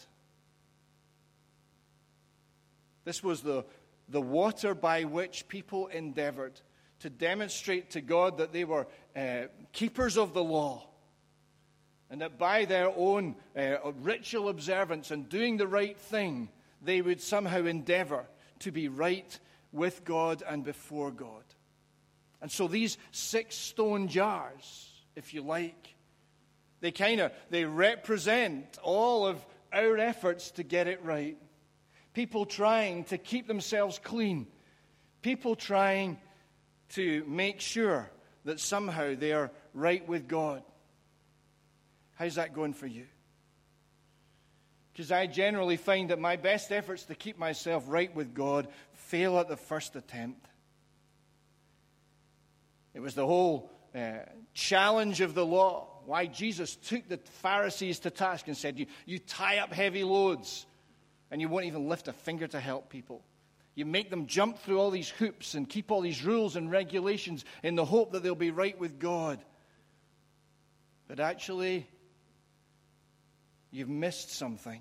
This 3.05 3.23
was 3.23 3.43
the, 3.43 3.65
the 4.09 4.21
water 4.21 4.75
by 4.75 5.05
which 5.05 5.49
people 5.49 5.87
endeavored 5.89 6.61
to 7.01 7.11
demonstrate 7.11 7.91
to 7.91 8.01
God 8.01 8.39
that 8.39 8.53
they 8.53 8.65
were 8.65 8.87
uh, 9.17 9.43
keepers 9.73 10.17
of 10.17 10.33
the 10.33 10.45
law. 10.45 10.87
And 12.11 12.21
that 12.21 12.39
by 12.39 12.65
their 12.65 12.91
own 12.95 13.37
uh, 13.57 13.77
ritual 14.03 14.49
observance 14.49 15.11
and 15.11 15.29
doing 15.29 15.57
the 15.57 15.67
right 15.67 15.99
thing, 15.99 16.49
they 16.83 17.01
would 17.01 17.21
somehow 17.21 17.65
endeavor 17.65 18.27
to 18.61 18.71
be 18.71 18.89
right 18.89 19.39
with 19.73 20.05
God 20.05 20.43
and 20.47 20.65
before 20.65 21.11
God. 21.11 21.43
And 22.41 22.51
so 22.53 22.69
these 22.69 22.99
six 23.11 23.57
stone 23.57 24.09
jars, 24.09 24.93
if 25.17 25.35
you 25.35 25.43
like, 25.43 25.95
they 26.81 26.93
kind 26.93 27.21
of 27.21 27.33
they 27.51 27.65
represent 27.65 28.79
all 28.83 29.27
of 29.27 29.45
our 29.73 29.97
efforts 29.99 30.51
to 30.53 30.63
get 30.63 30.87
it 30.87 31.03
right 31.03 31.39
people 32.15 32.47
trying 32.47 33.05
to 33.05 33.19
keep 33.19 33.47
themselves 33.47 34.01
clean, 34.03 34.47
people 35.21 35.57
trying 35.57 36.19
to 36.91 37.25
make 37.27 37.61
sure 37.61 38.09
that 38.45 38.61
somehow 38.61 39.15
they 39.15 39.33
are 39.33 39.51
right 39.75 40.07
with 40.09 40.29
God. 40.29 40.63
How's 42.15 42.37
that 42.37 42.55
going 42.55 42.73
for 42.73 42.87
you? 42.87 43.07
Because 44.93 45.11
I 45.11 45.27
generally 45.27 45.77
find 45.77 46.11
that 46.11 46.21
my 46.21 46.37
best 46.37 46.71
efforts 46.71 47.03
to 47.05 47.17
keep 47.17 47.37
myself 47.37 47.85
right 47.89 48.15
with 48.15 48.33
God 48.33 48.69
fail 48.93 49.41
at 49.41 49.49
the 49.49 49.57
first 49.57 49.97
attempt. 49.97 50.47
It 52.95 53.01
was 53.01 53.17
the 53.17 53.27
whole 53.27 53.73
uh, 53.93 54.19
challenge 54.53 55.21
of 55.21 55.35
the 55.35 55.45
law, 55.45 55.89
why 56.07 56.27
Jesus 56.27 56.77
took 56.77 57.09
the 57.09 57.17
Pharisees 57.17 57.99
to 58.01 58.11
task 58.11 58.47
and 58.47 58.57
said, 58.57 58.79
You, 58.79 58.87
you 59.05 59.19
tie 59.19 59.59
up 59.59 59.73
heavy 59.73 60.05
loads 60.05 60.65
and 61.35 61.41
you 61.41 61.49
won't 61.49 61.65
even 61.65 61.89
lift 61.89 62.07
a 62.07 62.13
finger 62.13 62.47
to 62.47 62.61
help 62.61 62.91
people. 62.91 63.21
You 63.75 63.87
make 63.87 64.09
them 64.09 64.29
jump 64.29 64.61
through 64.61 64.79
all 64.79 64.93
these 64.93 65.09
hoops 65.09 65.55
and 65.55 65.69
keep 65.69 65.91
all 65.91 66.01
these 66.01 66.25
rules 66.25 66.55
and 66.55 66.71
regulations 66.71 67.45
in 67.65 67.75
the 67.75 67.85
hope 67.85 68.13
that 68.13 68.23
they'll 68.23 68.37
be 68.37 68.53
right 68.53 68.79
with 68.79 69.01
God. 69.01 69.41
But 71.09 71.19
actually, 71.19 71.89
you've 73.73 73.89
missed 73.89 74.31
something. 74.31 74.81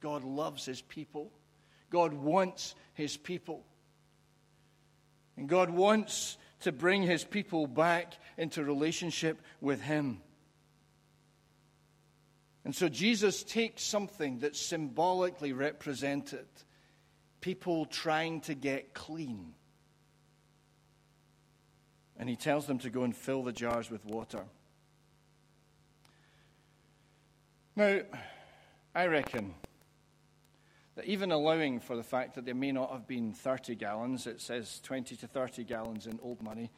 God 0.00 0.22
loves 0.22 0.64
his 0.64 0.80
people, 0.80 1.32
God 1.90 2.12
wants 2.12 2.76
his 2.92 3.16
people. 3.16 3.64
And 5.36 5.48
God 5.48 5.70
wants 5.70 6.38
to 6.60 6.70
bring 6.70 7.02
his 7.02 7.24
people 7.24 7.66
back 7.66 8.12
into 8.38 8.62
relationship 8.62 9.42
with 9.60 9.80
him. 9.80 10.20
And 12.64 12.74
so 12.74 12.88
Jesus 12.88 13.42
takes 13.42 13.82
something 13.82 14.38
that 14.38 14.56
symbolically 14.56 15.52
represented 15.52 16.46
people 17.40 17.84
trying 17.84 18.40
to 18.42 18.54
get 18.54 18.94
clean. 18.94 19.52
And 22.16 22.28
he 22.28 22.36
tells 22.36 22.66
them 22.66 22.78
to 22.78 22.90
go 22.90 23.02
and 23.02 23.14
fill 23.14 23.42
the 23.42 23.52
jars 23.52 23.90
with 23.90 24.04
water. 24.06 24.44
Now, 27.76 28.00
I 28.94 29.06
reckon 29.06 29.54
that 30.94 31.06
even 31.06 31.32
allowing 31.32 31.80
for 31.80 31.96
the 31.96 32.04
fact 32.04 32.36
that 32.36 32.44
there 32.44 32.54
may 32.54 32.72
not 32.72 32.92
have 32.92 33.06
been 33.06 33.32
30 33.32 33.74
gallons, 33.74 34.26
it 34.26 34.40
says 34.40 34.80
20 34.84 35.16
to 35.16 35.26
30 35.26 35.64
gallons 35.64 36.06
in 36.06 36.20
old 36.22 36.40
money, 36.40 36.70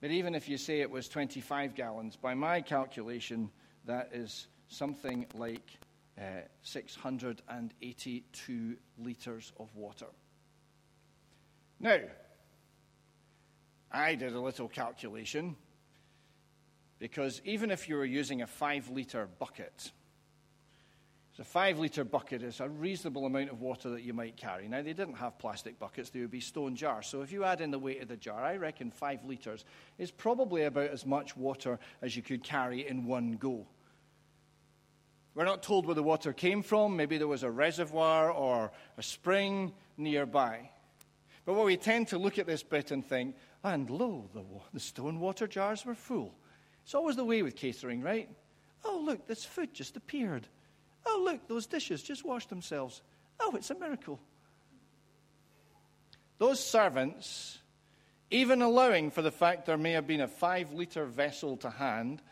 but 0.00 0.10
even 0.10 0.34
if 0.34 0.48
you 0.48 0.56
say 0.56 0.80
it 0.80 0.90
was 0.90 1.08
25 1.08 1.74
gallons, 1.74 2.16
by 2.16 2.34
my 2.34 2.60
calculation, 2.60 3.50
that 3.86 4.10
is 4.12 4.48
something 4.68 5.26
like 5.34 5.78
uh, 6.18 6.42
682 6.62 8.76
litres 8.98 9.52
of 9.58 9.74
water. 9.74 10.06
Now, 11.80 11.98
I 13.90 14.14
did 14.14 14.34
a 14.34 14.40
little 14.40 14.68
calculation. 14.68 15.56
Because 16.98 17.42
even 17.44 17.70
if 17.70 17.88
you 17.88 17.96
were 17.96 18.04
using 18.04 18.42
a 18.42 18.46
five 18.46 18.88
liter 18.88 19.28
bucket, 19.38 19.92
so 21.36 21.42
a 21.42 21.44
five 21.44 21.78
litre 21.78 22.04
bucket 22.04 22.42
is 22.42 22.60
a 22.60 22.68
reasonable 22.68 23.26
amount 23.26 23.50
of 23.50 23.60
water 23.60 23.90
that 23.90 24.02
you 24.02 24.14
might 24.14 24.38
carry. 24.38 24.68
Now, 24.68 24.80
they 24.80 24.94
didn't 24.94 25.16
have 25.16 25.38
plastic 25.38 25.78
buckets, 25.78 26.08
they 26.08 26.20
would 26.20 26.30
be 26.30 26.40
stone 26.40 26.74
jars. 26.74 27.06
So 27.06 27.20
if 27.20 27.30
you 27.30 27.44
add 27.44 27.60
in 27.60 27.70
the 27.70 27.78
weight 27.78 28.00
of 28.00 28.08
the 28.08 28.16
jar, 28.16 28.42
I 28.42 28.56
reckon 28.56 28.90
five 28.90 29.22
litres 29.26 29.66
is 29.98 30.10
probably 30.10 30.64
about 30.64 30.88
as 30.88 31.04
much 31.04 31.36
water 31.36 31.78
as 32.00 32.16
you 32.16 32.22
could 32.22 32.42
carry 32.42 32.88
in 32.88 33.04
one 33.04 33.32
go. 33.32 33.66
We're 35.36 35.44
not 35.44 35.62
told 35.62 35.84
where 35.84 35.94
the 35.94 36.02
water 36.02 36.32
came 36.32 36.62
from. 36.62 36.96
Maybe 36.96 37.18
there 37.18 37.28
was 37.28 37.42
a 37.42 37.50
reservoir 37.50 38.30
or 38.30 38.72
a 38.96 39.02
spring 39.02 39.74
nearby. 39.98 40.70
But 41.44 41.56
what 41.56 41.66
we 41.66 41.76
tend 41.76 42.08
to 42.08 42.18
look 42.18 42.38
at 42.38 42.46
this 42.46 42.62
bit 42.62 42.90
and 42.90 43.04
think, 43.04 43.36
and 43.62 43.90
lo, 43.90 44.30
the, 44.32 44.42
the 44.72 44.80
stone 44.80 45.20
water 45.20 45.46
jars 45.46 45.84
were 45.84 45.94
full. 45.94 46.34
It's 46.84 46.94
always 46.94 47.16
the 47.16 47.24
way 47.24 47.42
with 47.42 47.54
catering, 47.54 48.00
right? 48.00 48.30
Oh, 48.82 49.02
look, 49.04 49.26
this 49.26 49.44
food 49.44 49.74
just 49.74 49.98
appeared. 49.98 50.48
Oh, 51.04 51.20
look, 51.22 51.46
those 51.48 51.66
dishes 51.66 52.02
just 52.02 52.24
washed 52.24 52.48
themselves. 52.48 53.02
Oh, 53.38 53.54
it's 53.56 53.70
a 53.70 53.78
miracle. 53.78 54.18
Those 56.38 56.64
servants, 56.64 57.58
even 58.30 58.62
allowing 58.62 59.10
for 59.10 59.20
the 59.20 59.30
fact 59.30 59.66
there 59.66 59.76
may 59.76 59.92
have 59.92 60.06
been 60.06 60.22
a 60.22 60.28
five 60.28 60.72
liter 60.72 61.04
vessel 61.04 61.58
to 61.58 61.68
hand, 61.68 62.22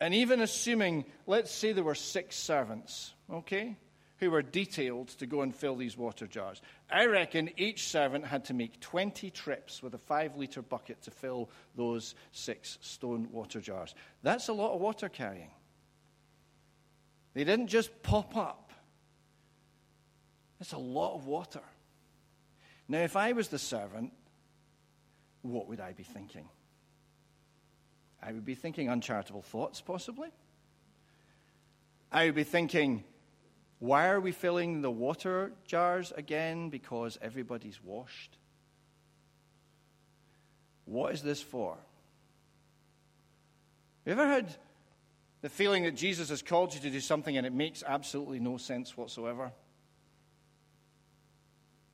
and 0.00 0.14
even 0.14 0.40
assuming, 0.40 1.04
let's 1.26 1.52
say 1.52 1.72
there 1.72 1.84
were 1.84 1.94
six 1.94 2.34
servants, 2.36 3.12
okay, 3.30 3.76
who 4.18 4.30
were 4.30 4.42
detailed 4.42 5.08
to 5.08 5.26
go 5.26 5.42
and 5.42 5.54
fill 5.54 5.76
these 5.76 5.96
water 5.96 6.26
jars. 6.26 6.60
I 6.90 7.06
reckon 7.06 7.50
each 7.56 7.88
servant 7.88 8.26
had 8.26 8.46
to 8.46 8.54
make 8.54 8.80
20 8.80 9.30
trips 9.30 9.82
with 9.82 9.94
a 9.94 9.98
five 9.98 10.36
liter 10.36 10.62
bucket 10.62 11.02
to 11.02 11.10
fill 11.10 11.50
those 11.74 12.14
six 12.32 12.78
stone 12.80 13.28
water 13.30 13.60
jars. 13.60 13.94
That's 14.22 14.48
a 14.48 14.52
lot 14.52 14.74
of 14.74 14.80
water 14.80 15.08
carrying. 15.08 15.50
They 17.34 17.44
didn't 17.44 17.68
just 17.68 18.02
pop 18.02 18.36
up. 18.36 18.72
It's 20.60 20.72
a 20.72 20.78
lot 20.78 21.14
of 21.14 21.26
water. 21.26 21.62
Now, 22.88 23.00
if 23.00 23.16
I 23.16 23.32
was 23.32 23.48
the 23.48 23.58
servant, 23.58 24.12
what 25.42 25.68
would 25.68 25.80
I 25.80 25.92
be 25.92 26.02
thinking? 26.02 26.48
I 28.22 28.32
would 28.32 28.44
be 28.44 28.54
thinking 28.54 28.90
uncharitable 28.90 29.42
thoughts, 29.42 29.80
possibly. 29.80 30.28
I 32.12 32.26
would 32.26 32.34
be 32.34 32.44
thinking, 32.44 33.04
why 33.78 34.08
are 34.08 34.20
we 34.20 34.32
filling 34.32 34.82
the 34.82 34.90
water 34.90 35.52
jars 35.66 36.12
again? 36.16 36.68
Because 36.68 37.18
everybody's 37.22 37.82
washed. 37.82 38.36
What 40.84 41.14
is 41.14 41.22
this 41.22 41.40
for? 41.40 41.76
Have 44.04 44.16
you 44.16 44.22
ever 44.22 44.26
had 44.26 44.54
the 45.42 45.48
feeling 45.48 45.84
that 45.84 45.96
Jesus 45.96 46.28
has 46.28 46.42
called 46.42 46.74
you 46.74 46.80
to 46.80 46.90
do 46.90 47.00
something 47.00 47.36
and 47.36 47.46
it 47.46 47.52
makes 47.52 47.82
absolutely 47.86 48.40
no 48.40 48.56
sense 48.58 48.96
whatsoever. 48.96 49.52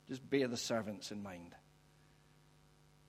Just 0.09 0.27
bear 0.29 0.47
the 0.47 0.57
servants 0.57 1.11
in 1.11 1.23
mind. 1.23 1.55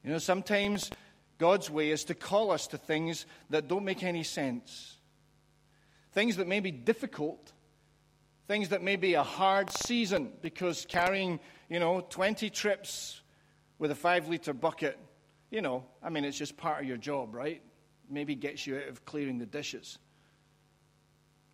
You 0.04 0.10
know, 0.10 0.18
sometimes 0.18 0.90
God's 1.38 1.70
way 1.70 1.90
is 1.90 2.04
to 2.04 2.14
call 2.14 2.50
us 2.50 2.66
to 2.68 2.78
things 2.78 3.24
that 3.50 3.68
don't 3.68 3.84
make 3.84 4.02
any 4.02 4.24
sense, 4.24 4.96
things 6.12 6.36
that 6.36 6.48
may 6.48 6.60
be 6.60 6.72
difficult, 6.72 7.52
things 8.48 8.70
that 8.70 8.82
may 8.82 8.96
be 8.96 9.14
a 9.14 9.22
hard 9.22 9.70
season 9.70 10.32
because 10.42 10.84
carrying, 10.88 11.38
you 11.68 11.78
know, 11.78 12.00
20 12.00 12.50
trips 12.50 13.20
with 13.78 13.92
a 13.92 13.94
five 13.94 14.28
liter 14.28 14.52
bucket, 14.52 14.98
you 15.50 15.62
know, 15.62 15.84
I 16.02 16.10
mean, 16.10 16.24
it's 16.24 16.36
just 16.36 16.56
part 16.56 16.82
of 16.82 16.88
your 16.88 16.96
job, 16.96 17.34
right? 17.34 17.62
Maybe 18.10 18.34
gets 18.34 18.66
you 18.66 18.76
out 18.78 18.88
of 18.88 19.04
clearing 19.04 19.38
the 19.38 19.46
dishes. 19.46 19.98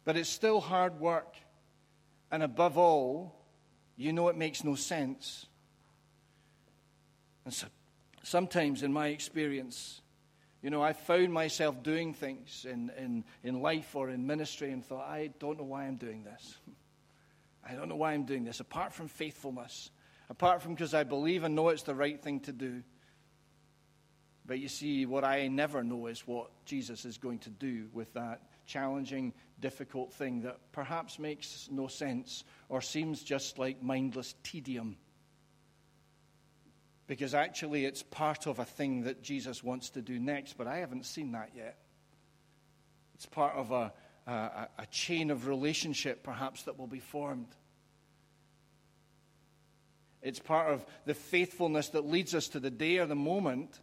But 0.05 0.17
it's 0.17 0.29
still 0.29 0.61
hard 0.61 0.99
work. 0.99 1.37
And 2.31 2.43
above 2.43 2.79
all, 2.79 3.45
you 3.97 4.13
know 4.13 4.29
it 4.29 4.37
makes 4.37 4.65
no 4.65 4.75
sense. 4.75 5.47
And 7.45 7.53
so, 7.53 7.67
sometimes, 8.25 8.83
in 8.83 8.93
my 8.93 9.09
experience, 9.09 10.01
you 10.63 10.71
know, 10.71 10.83
I 10.83 10.95
found 10.95 11.33
myself 11.33 11.83
doing 11.83 12.15
things 12.15 12.67
in, 12.69 12.91
in, 12.97 13.25
in 13.43 13.61
life 13.61 13.95
or 13.95 14.09
in 14.09 14.27
ministry 14.27 14.71
and 14.71 14.85
thought, 14.85 15.07
I 15.07 15.31
don't 15.39 15.59
know 15.59 15.65
why 15.65 15.85
I'm 15.85 15.97
doing 15.97 16.25
this. 16.25 16.57
I 17.69 17.75
don't 17.75 17.89
know 17.89 17.97
why 17.97 18.13
I'm 18.13 18.25
doing 18.25 18.45
this, 18.45 18.61
apart 18.61 18.93
from 18.93 19.09
faithfulness, 19.09 19.91
apart 20.31 20.63
from 20.63 20.75
because 20.75 20.95
I 20.95 21.05
believe 21.05 21.45
and 21.45 21.55
know 21.55 21.69
it's 21.69 21.83
the 21.83 21.95
right 21.95 22.21
thing 22.21 22.41
to 22.41 22.53
do. 22.53 22.83
But 24.47 24.59
you 24.59 24.69
see, 24.69 25.07
what 25.07 25.25
I 25.25 25.49
never 25.49 25.83
know 25.83 26.07
is 26.07 26.27
what 26.27 26.51
Jesus 26.67 27.05
is 27.05 27.17
going 27.17 27.39
to 27.41 27.51
do 27.51 27.87
with 27.93 28.13
that 28.15 28.43
challenging, 28.67 29.33
difficult 29.61 30.13
thing 30.13 30.43
that 30.43 30.59
perhaps 30.73 31.19
makes 31.19 31.69
no 31.71 31.87
sense 31.87 32.45
or 32.69 32.81
seems 32.81 33.23
just 33.23 33.59
like 33.59 33.83
mindless 33.83 34.35
tedium. 34.43 34.97
Because 37.07 37.35
actually, 37.35 37.85
it's 37.85 38.03
part 38.03 38.47
of 38.47 38.59
a 38.59 38.65
thing 38.65 39.03
that 39.03 39.23
Jesus 39.23 39.63
wants 39.63 39.91
to 39.91 40.03
do 40.03 40.19
next, 40.19 40.57
but 40.57 40.67
I 40.67 40.79
haven't 40.79 41.05
seen 41.05 41.33
that 41.33 41.51
yet. 41.55 41.79
It's 43.15 43.27
part 43.27 43.55
of 43.55 43.71
a, 43.71 43.93
a, 44.27 44.69
a 44.79 44.87
chain 44.91 45.31
of 45.31 45.47
relationship, 45.47 46.23
perhaps, 46.23 46.63
that 46.63 46.79
will 46.79 46.87
be 46.87 47.01
formed. 47.01 47.55
It's 50.23 50.41
part 50.41 50.73
of 50.73 50.85
the 51.05 51.13
faithfulness 51.13 51.91
that 51.91 52.07
leads 52.07 52.35
us 52.35 52.49
to 52.49 52.61
the 52.61 52.71
day 52.71 52.97
or 52.97 53.07
the 53.07 53.15
moment 53.15 53.79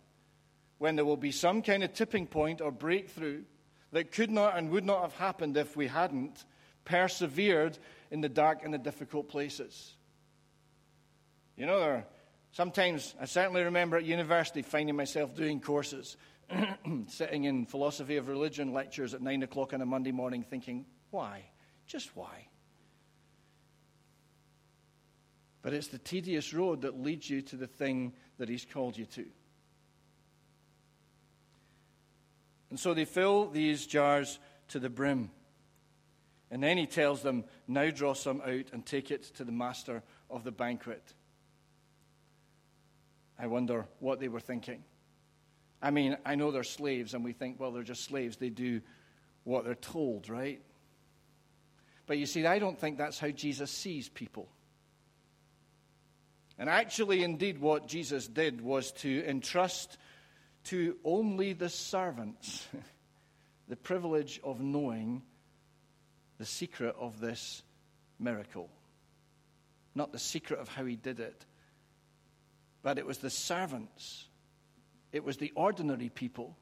when 0.79 0.95
there 0.95 1.05
will 1.05 1.15
be 1.15 1.31
some 1.31 1.61
kind 1.61 1.83
of 1.83 1.93
tipping 1.93 2.25
point 2.25 2.59
or 2.59 2.71
breakthrough 2.71 3.43
that 3.91 4.11
could 4.11 4.31
not 4.31 4.57
and 4.57 4.71
would 4.71 4.83
not 4.83 5.03
have 5.03 5.13
happened 5.13 5.55
if 5.55 5.77
we 5.77 5.85
hadn't 5.85 6.43
persevered 6.85 7.77
in 8.09 8.21
the 8.21 8.29
dark 8.29 8.61
and 8.63 8.73
the 8.73 8.79
difficult 8.79 9.29
places. 9.29 9.93
You 11.55 11.67
know, 11.67 11.79
there 11.79 12.07
sometimes, 12.51 13.15
I 13.19 13.25
certainly 13.25 13.63
remember 13.63 13.97
at 13.97 14.03
university 14.03 14.61
finding 14.61 14.95
myself 14.95 15.35
doing 15.35 15.59
courses, 15.59 16.17
sitting 17.07 17.45
in 17.45 17.65
philosophy 17.65 18.17
of 18.17 18.27
religion 18.27 18.73
lectures 18.73 19.13
at 19.13 19.21
9 19.21 19.43
o'clock 19.43 19.73
on 19.73 19.81
a 19.81 19.85
Monday 19.85 20.11
morning 20.11 20.43
thinking, 20.43 20.85
why? 21.09 21.43
Just 21.87 22.15
why? 22.15 22.47
But 25.61 25.73
it's 25.73 25.87
the 25.87 25.99
tedious 25.99 26.53
road 26.53 26.81
that 26.81 26.99
leads 26.99 27.29
you 27.29 27.41
to 27.43 27.55
the 27.55 27.67
thing 27.67 28.13
that 28.37 28.49
He's 28.49 28.65
called 28.65 28.97
you 28.97 29.05
to. 29.05 29.25
And 32.69 32.79
so 32.79 32.93
they 32.93 33.05
fill 33.05 33.49
these 33.49 33.85
jars 33.85 34.39
to 34.69 34.79
the 34.79 34.89
brim. 34.89 35.29
And 36.49 36.63
then 36.63 36.77
he 36.77 36.85
tells 36.85 37.21
them, 37.21 37.43
Now 37.67 37.89
draw 37.91 38.13
some 38.13 38.41
out 38.41 38.71
and 38.73 38.85
take 38.85 39.11
it 39.11 39.23
to 39.35 39.43
the 39.43 39.51
master 39.51 40.03
of 40.29 40.43
the 40.43 40.51
banquet. 40.51 41.13
I 43.41 43.47
wonder 43.47 43.87
what 43.97 44.19
they 44.19 44.27
were 44.27 44.39
thinking. 44.39 44.83
I 45.81 45.89
mean, 45.89 46.15
I 46.23 46.35
know 46.35 46.51
they're 46.51 46.63
slaves, 46.63 47.15
and 47.15 47.23
we 47.23 47.33
think, 47.33 47.59
well, 47.59 47.71
they're 47.71 47.81
just 47.81 48.03
slaves. 48.03 48.37
They 48.37 48.51
do 48.51 48.81
what 49.43 49.65
they're 49.65 49.73
told, 49.73 50.29
right? 50.29 50.61
But 52.05 52.19
you 52.19 52.27
see, 52.27 52.45
I 52.45 52.59
don't 52.59 52.77
think 52.77 52.99
that's 52.99 53.17
how 53.17 53.29
Jesus 53.29 53.71
sees 53.71 54.09
people. 54.09 54.47
And 56.59 56.69
actually, 56.69 57.23
indeed, 57.23 57.57
what 57.57 57.87
Jesus 57.87 58.27
did 58.27 58.61
was 58.61 58.91
to 58.91 59.25
entrust 59.27 59.97
to 60.65 60.97
only 61.03 61.53
the 61.53 61.69
servants 61.69 62.67
the 63.67 63.75
privilege 63.75 64.39
of 64.43 64.61
knowing 64.61 65.23
the 66.37 66.45
secret 66.45 66.95
of 66.99 67.19
this 67.19 67.63
miracle. 68.19 68.69
Not 69.95 70.11
the 70.11 70.19
secret 70.19 70.59
of 70.59 70.69
how 70.69 70.85
he 70.85 70.95
did 70.95 71.19
it, 71.19 71.43
but 72.83 72.97
it 72.97 73.05
was 73.05 73.19
the 73.19 73.29
servants, 73.29 74.27
it 75.11 75.23
was 75.23 75.37
the 75.37 75.51
ordinary 75.55 76.09
people. 76.09 76.57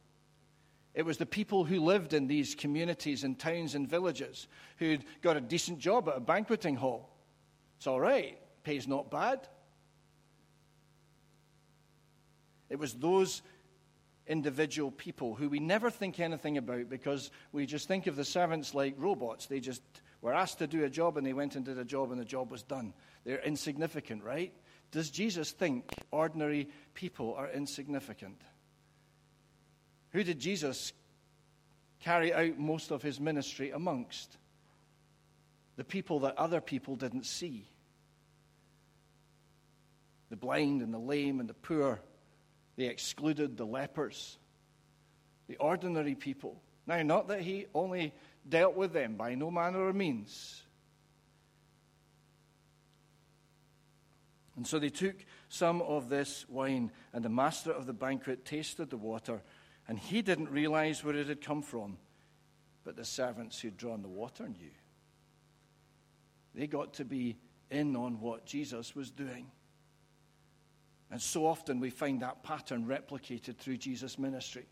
It 0.95 1.05
was 1.05 1.17
the 1.17 1.25
people 1.25 1.63
who 1.63 1.79
lived 1.79 2.13
in 2.13 2.27
these 2.27 2.55
communities 2.55 3.23
and 3.23 3.37
towns 3.37 3.75
and 3.75 3.87
villages 3.87 4.47
who'd 4.77 5.05
got 5.21 5.37
a 5.37 5.41
decent 5.41 5.79
job 5.79 6.09
at 6.09 6.17
a 6.17 6.19
banqueting 6.19 6.75
hall. 6.75 7.15
It's 7.77 7.87
all 7.87 7.99
right, 7.99 8.37
pays 8.63 8.87
not 8.87 9.11
bad. 9.11 9.47
It 12.69 12.79
was 12.79 12.93
those 12.95 13.41
individual 14.27 14.91
people 14.91 15.35
who 15.35 15.49
we 15.49 15.59
never 15.59 15.89
think 15.89 16.19
anything 16.19 16.57
about 16.57 16.89
because 16.89 17.31
we 17.51 17.65
just 17.65 17.87
think 17.87 18.05
of 18.07 18.15
the 18.15 18.25
servants 18.25 18.75
like 18.75 18.95
robots. 18.97 19.47
They 19.47 19.59
just 19.59 19.81
were 20.21 20.33
asked 20.33 20.59
to 20.59 20.67
do 20.67 20.83
a 20.83 20.89
job 20.89 21.17
and 21.17 21.25
they 21.25 21.33
went 21.33 21.55
and 21.55 21.65
did 21.65 21.79
a 21.79 21.85
job 21.85 22.11
and 22.11 22.19
the 22.19 22.25
job 22.25 22.51
was 22.51 22.63
done. 22.63 22.93
They're 23.23 23.39
insignificant, 23.39 24.23
right? 24.23 24.53
Does 24.91 25.09
Jesus 25.09 25.51
think 25.51 25.85
ordinary 26.11 26.69
people 26.93 27.35
are 27.35 27.49
insignificant? 27.49 28.41
Who 30.11 30.23
did 30.23 30.39
Jesus 30.39 30.93
carry 31.99 32.33
out 32.33 32.57
most 32.57 32.91
of 32.91 33.03
his 33.03 33.19
ministry 33.19 33.71
amongst? 33.71 34.37
The 35.75 35.83
people 35.83 36.21
that 36.21 36.37
other 36.37 36.61
people 36.61 36.95
didn't 36.95 37.25
see. 37.25 37.67
The 40.29 40.35
blind 40.35 40.81
and 40.81 40.93
the 40.93 40.99
lame 40.99 41.39
and 41.39 41.47
the 41.47 41.53
poor, 41.53 42.01
they 42.75 42.85
excluded 42.85 43.57
the 43.57 43.65
lepers. 43.65 44.37
the 45.49 45.57
ordinary 45.57 46.15
people. 46.15 46.61
Now, 46.87 47.01
not 47.01 47.27
that 47.27 47.41
he 47.41 47.65
only 47.73 48.13
dealt 48.47 48.75
with 48.75 48.93
them 48.93 49.15
by 49.15 49.35
no 49.35 49.51
manner 49.51 49.89
of 49.89 49.95
means. 49.95 50.63
And 54.59 54.67
so 54.67 54.77
they 54.77 54.89
took 54.89 55.15
some 55.47 55.81
of 55.83 56.09
this 56.09 56.45
wine, 56.49 56.91
and 57.13 57.23
the 57.23 57.29
master 57.29 57.71
of 57.71 57.85
the 57.85 57.93
banquet 57.93 58.43
tasted 58.43 58.89
the 58.89 58.97
water, 58.97 59.41
and 59.87 59.97
he 59.97 60.21
didn't 60.21 60.49
realize 60.49 61.01
where 61.01 61.15
it 61.15 61.29
had 61.29 61.39
come 61.39 61.61
from. 61.61 61.97
But 62.83 62.97
the 62.97 63.05
servants 63.05 63.61
who'd 63.61 63.77
drawn 63.77 64.01
the 64.01 64.09
water 64.09 64.49
knew. 64.49 64.71
They 66.53 66.67
got 66.67 66.95
to 66.95 67.05
be 67.05 67.37
in 67.71 67.95
on 67.95 68.19
what 68.19 68.45
Jesus 68.45 68.93
was 68.97 69.11
doing. 69.11 69.49
And 71.09 71.21
so 71.21 71.45
often 71.45 71.79
we 71.79 71.89
find 71.89 72.21
that 72.21 72.43
pattern 72.43 72.85
replicated 72.85 73.55
through 73.55 73.77
Jesus' 73.77 74.19
ministry. 74.19 74.65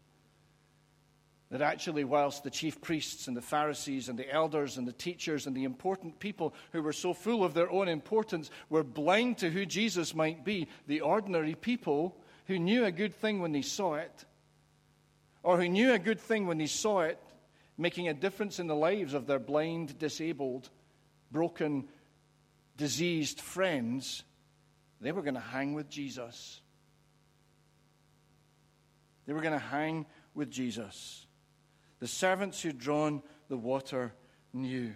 That 1.50 1.62
actually, 1.62 2.04
whilst 2.04 2.44
the 2.44 2.50
chief 2.50 2.82
priests 2.82 3.28
and 3.28 3.38
the 3.38 3.42
Pharisees 3.42 4.10
and 4.10 4.20
the 4.20 4.30
elders 4.30 4.78
and 4.78 4.86
the 4.86 4.92
teachers 4.92 5.48
and 5.48 5.56
the 5.56 5.64
important 5.64 6.20
people 6.20 6.54
who 6.74 6.82
were 6.82 6.92
so 6.92 7.14
full 7.14 7.44
of 7.44 7.54
their 7.54 7.72
own 7.72 7.88
importance 7.88 8.50
were 8.70 8.84
blind 8.84 9.38
to 9.38 9.50
who 9.50 9.66
Jesus 9.66 10.14
might 10.14 10.44
be, 10.44 10.68
the 10.88 11.02
ordinary 11.02 11.56
people 11.56 12.18
who 12.48 12.60
knew 12.60 12.84
a 12.84 12.92
good 12.92 13.14
thing 13.14 13.40
when 13.40 13.54
they 13.54 13.62
saw 13.62 13.96
it, 13.96 14.26
or 15.42 15.58
who 15.58 15.70
knew 15.70 15.94
a 15.94 16.00
good 16.00 16.20
thing 16.20 16.48
when 16.48 16.58
they 16.58 16.68
saw 16.68 17.02
it, 17.02 17.22
making 17.78 18.10
a 18.10 18.14
difference 18.14 18.60
in 18.60 18.68
the 18.68 18.76
lives 18.76 19.14
of 19.14 19.28
their 19.28 19.40
blind, 19.40 19.98
disabled, 19.98 20.70
broken, 21.32 21.88
diseased 22.76 23.40
friends, 23.40 24.24
they 25.00 25.12
were 25.12 25.22
going 25.22 25.36
to 25.36 25.40
hang 25.40 25.74
with 25.74 25.90
Jesus. 25.90 26.60
They 29.26 29.34
were 29.34 29.42
going 29.42 29.54
to 29.54 29.60
hang 29.60 30.06
with 30.34 30.50
Jesus. 30.50 31.27
The 32.00 32.08
servants 32.08 32.62
who'd 32.62 32.78
drawn 32.78 33.24
the 33.50 33.58
water 33.58 34.14
knew. 34.54 34.94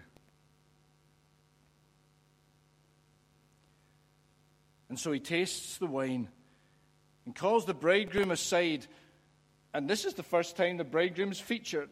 And 4.89 4.99
so 4.99 5.11
he 5.11 5.19
tastes 5.19 5.77
the 5.77 5.87
wine 5.87 6.27
and 7.25 7.33
calls 7.33 7.65
the 7.65 7.73
bridegroom 7.73 8.29
aside. 8.29 8.85
And 9.73 9.89
this 9.89 10.03
is 10.03 10.15
the 10.15 10.23
first 10.23 10.57
time 10.57 10.77
the 10.77 10.83
bridegroom's 10.83 11.39
featured. 11.39 11.89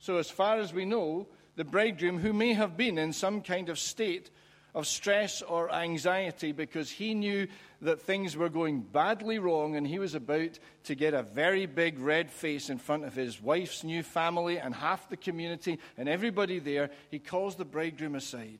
So, 0.00 0.16
as 0.16 0.28
far 0.28 0.58
as 0.58 0.72
we 0.74 0.84
know, 0.84 1.28
the 1.56 1.64
bridegroom, 1.64 2.18
who 2.18 2.32
may 2.32 2.52
have 2.52 2.76
been 2.76 2.98
in 2.98 3.12
some 3.12 3.40
kind 3.40 3.68
of 3.68 3.78
state 3.78 4.30
of 4.74 4.86
stress 4.86 5.40
or 5.40 5.72
anxiety 5.72 6.52
because 6.52 6.90
he 6.90 7.14
knew 7.14 7.46
that 7.80 8.02
things 8.02 8.36
were 8.36 8.48
going 8.48 8.80
badly 8.80 9.38
wrong 9.38 9.76
and 9.76 9.86
he 9.86 9.98
was 9.98 10.14
about 10.14 10.58
to 10.84 10.94
get 10.94 11.14
a 11.14 11.22
very 11.22 11.66
big 11.66 11.98
red 11.98 12.30
face 12.30 12.70
in 12.70 12.78
front 12.78 13.04
of 13.04 13.14
his 13.14 13.40
wife's 13.40 13.84
new 13.84 14.02
family 14.02 14.58
and 14.58 14.74
half 14.74 15.08
the 15.08 15.16
community 15.16 15.78
and 15.96 16.08
everybody 16.08 16.58
there. 16.58 16.90
He 17.10 17.20
calls 17.20 17.54
the 17.54 17.64
bridegroom 17.64 18.16
aside 18.16 18.58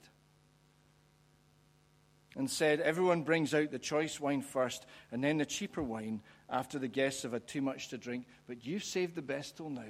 and 2.37 2.49
said, 2.49 2.81
Everyone 2.81 3.23
brings 3.23 3.53
out 3.53 3.73
the 3.73 3.79
choice 3.79 4.21
wine 4.21 4.43
first 4.43 4.87
and 5.11 5.23
then 5.23 5.39
the 5.39 5.47
cheaper 5.47 5.83
wine 5.83 6.21
after 6.49 6.79
the 6.79 6.89
guests 6.89 7.23
have 7.23 7.33
had 7.33 7.49
too 7.49 7.63
much 7.63 7.89
to 7.89 7.99
drink, 7.99 8.27
but 8.47 8.65
you've 8.65 8.85
saved 8.85 9.17
the 9.17 9.23
best 9.23 9.57
till 9.57 9.71
now. 9.71 9.83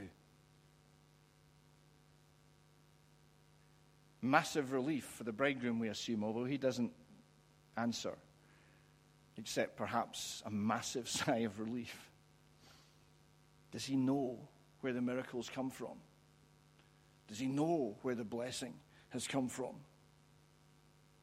Massive 4.25 4.73
relief 4.73 5.05
for 5.05 5.25
the 5.25 5.33
bridegroom, 5.33 5.79
we 5.79 5.89
assume, 5.89 6.25
although 6.25 6.45
he 6.45 6.59
doesn't 6.59 6.93
answer, 7.77 8.17
except 9.37 9.77
perhaps 9.77 10.43
a 10.47 10.51
massive 10.51 11.09
sigh 11.19 11.39
of 11.39 11.61
relief. 11.61 12.11
Does 13.71 13.85
he 13.85 13.97
know 13.97 14.39
where 14.81 14.93
the 14.93 15.03
miracles 15.03 15.51
come 15.53 15.71
from? 15.71 15.99
Does 17.29 17.39
he 17.39 17.47
know 17.47 17.97
where 18.03 18.15
the 18.15 18.25
blessing 18.25 18.75
has 19.11 19.27
come 19.27 19.49
from? 19.49 19.75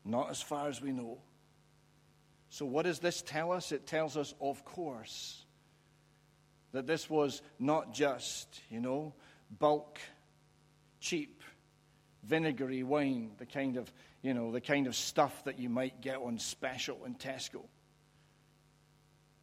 Not 0.03 0.29
as 0.29 0.41
far 0.41 0.67
as 0.67 0.81
we 0.81 0.91
know. 0.91 1.19
So, 2.49 2.65
what 2.65 2.83
does 2.83 2.99
this 2.99 3.21
tell 3.21 3.51
us? 3.51 3.71
It 3.71 3.85
tells 3.85 4.17
us, 4.17 4.33
of 4.41 4.65
course, 4.65 5.45
that 6.71 6.87
this 6.87 7.09
was 7.09 7.41
not 7.59 7.93
just, 7.93 8.59
you 8.69 8.81
know, 8.81 9.13
bulk, 9.59 9.99
cheap 10.99 11.40
vinegary 12.23 12.83
wine, 12.83 13.31
the 13.37 13.45
kind 13.45 13.77
of, 13.77 13.91
you 14.21 14.33
know, 14.33 14.51
the 14.51 14.61
kind 14.61 14.87
of 14.87 14.95
stuff 14.95 15.43
that 15.45 15.59
you 15.59 15.69
might 15.69 16.01
get 16.01 16.17
on 16.17 16.37
special 16.39 17.05
in 17.05 17.15
Tesco. 17.15 17.63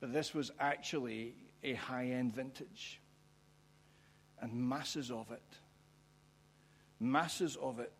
But 0.01 0.13
this 0.13 0.33
was 0.35 0.51
actually 0.61 1.35
a 1.63 1.75
high 1.75 2.07
end 2.07 2.35
vintage. 2.35 3.01
And 4.41 4.53
masses 4.53 5.11
of 5.11 5.31
it. 5.33 5.43
Masses 7.01 7.57
of 7.61 7.81
it. 7.81 7.93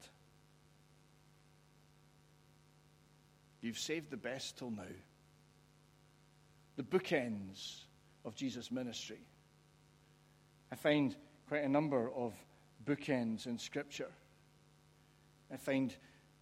You've 3.61 3.79
saved 3.79 4.11
the 4.11 4.17
best 4.17 4.59
till 4.59 4.71
now. 4.71 4.83
The 6.77 6.85
bookends 6.85 7.81
of 8.25 8.37
Jesus' 8.37 8.71
ministry. 8.71 9.19
I 10.71 10.77
find 10.77 11.17
quite 11.49 11.65
a 11.65 11.69
number 11.69 12.11
of 12.15 12.35
bookends 12.87 13.47
in 13.47 13.59
Scripture. 13.59 14.11
I 15.53 15.57
find 15.57 15.95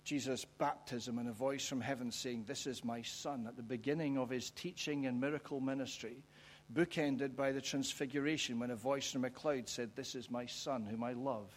Jesus' 0.05 0.45
baptism 0.45 1.19
and 1.19 1.29
a 1.29 1.33
voice 1.33 1.67
from 1.67 1.81
heaven 1.81 2.11
saying, 2.11 2.45
This 2.47 2.67
is 2.67 2.85
my 2.85 3.03
son, 3.03 3.47
at 3.49 3.57
the 3.57 3.63
beginning 3.63 4.19
of 4.19 4.31
his 4.31 4.51
teaching 4.51 5.07
and 5.07 5.21
miracle 5.21 5.61
ministry, 5.61 6.23
bookended 6.73 7.37
by 7.37 7.53
the 7.53 7.61
transfiguration 7.61 8.59
when 8.59 8.71
a 8.71 8.77
voice 8.77 9.11
from 9.11 9.25
a 9.25 9.31
cloud 9.31 9.69
said, 9.69 9.91
This 9.95 10.15
is 10.15 10.31
my 10.31 10.47
son 10.47 10.87
whom 10.87 11.03
I 11.03 11.13
love. 11.13 11.51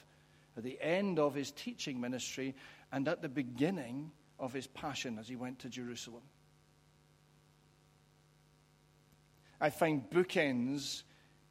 At 0.58 0.64
the 0.64 0.82
end 0.82 1.20
of 1.20 1.36
his 1.36 1.52
teaching 1.52 2.02
ministry 2.02 2.56
and 2.92 3.08
at 3.08 3.22
the 3.22 3.30
beginning 3.30 4.12
of 4.40 4.52
his 4.52 4.68
passion 4.68 5.18
as 5.20 5.28
he 5.28 5.36
went 5.36 5.60
to 5.60 5.70
Jerusalem. 5.70 6.24
I 9.62 9.70
find 9.70 10.10
bookends 10.10 11.04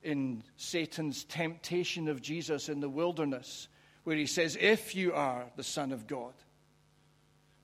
in 0.03 0.43
Satan's 0.57 1.25
temptation 1.25 2.09
of 2.09 2.23
Jesus 2.23 2.69
in 2.69 2.81
the 2.81 2.89
wilderness 2.89 3.69
where 4.09 4.17
he 4.17 4.25
says, 4.25 4.57
If 4.59 4.95
you 4.95 5.13
are 5.13 5.45
the 5.57 5.63
Son 5.63 5.93
of 5.93 6.07
God. 6.07 6.33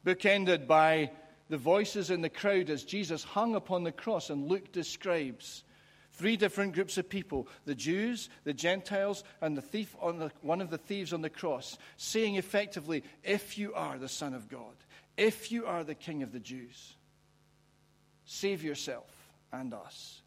Bookended 0.04 0.66
by 0.66 1.10
the 1.48 1.56
voices 1.56 2.10
in 2.10 2.20
the 2.20 2.28
crowd 2.28 2.68
as 2.68 2.84
Jesus 2.84 3.24
hung 3.24 3.54
upon 3.54 3.82
the 3.82 3.90
cross, 3.90 4.28
and 4.28 4.46
Luke 4.46 4.70
describes 4.70 5.64
three 6.12 6.36
different 6.36 6.74
groups 6.74 6.98
of 6.98 7.08
people 7.08 7.48
the 7.64 7.74
Jews, 7.74 8.28
the 8.44 8.52
Gentiles, 8.52 9.24
and 9.40 9.56
the 9.56 9.62
thief 9.62 9.96
on 10.02 10.18
the, 10.18 10.30
one 10.42 10.60
of 10.60 10.68
the 10.68 10.76
thieves 10.76 11.14
on 11.14 11.22
the 11.22 11.30
cross, 11.30 11.78
saying 11.96 12.34
effectively, 12.34 13.04
If 13.22 13.56
you 13.56 13.72
are 13.72 13.96
the 13.96 14.06
Son 14.06 14.34
of 14.34 14.50
God, 14.50 14.74
if 15.16 15.50
you 15.50 15.64
are 15.64 15.82
the 15.82 15.94
King 15.94 16.22
of 16.22 16.30
the 16.30 16.40
Jews, 16.40 16.92
save 18.26 18.62
yourself 18.62 19.10
and 19.50 19.72
us. 19.72 20.20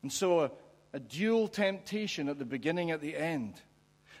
And 0.00 0.10
so, 0.10 0.40
a, 0.40 0.50
a 0.94 1.00
dual 1.00 1.48
temptation 1.48 2.30
at 2.30 2.38
the 2.38 2.46
beginning, 2.46 2.90
at 2.90 3.02
the 3.02 3.14
end 3.14 3.60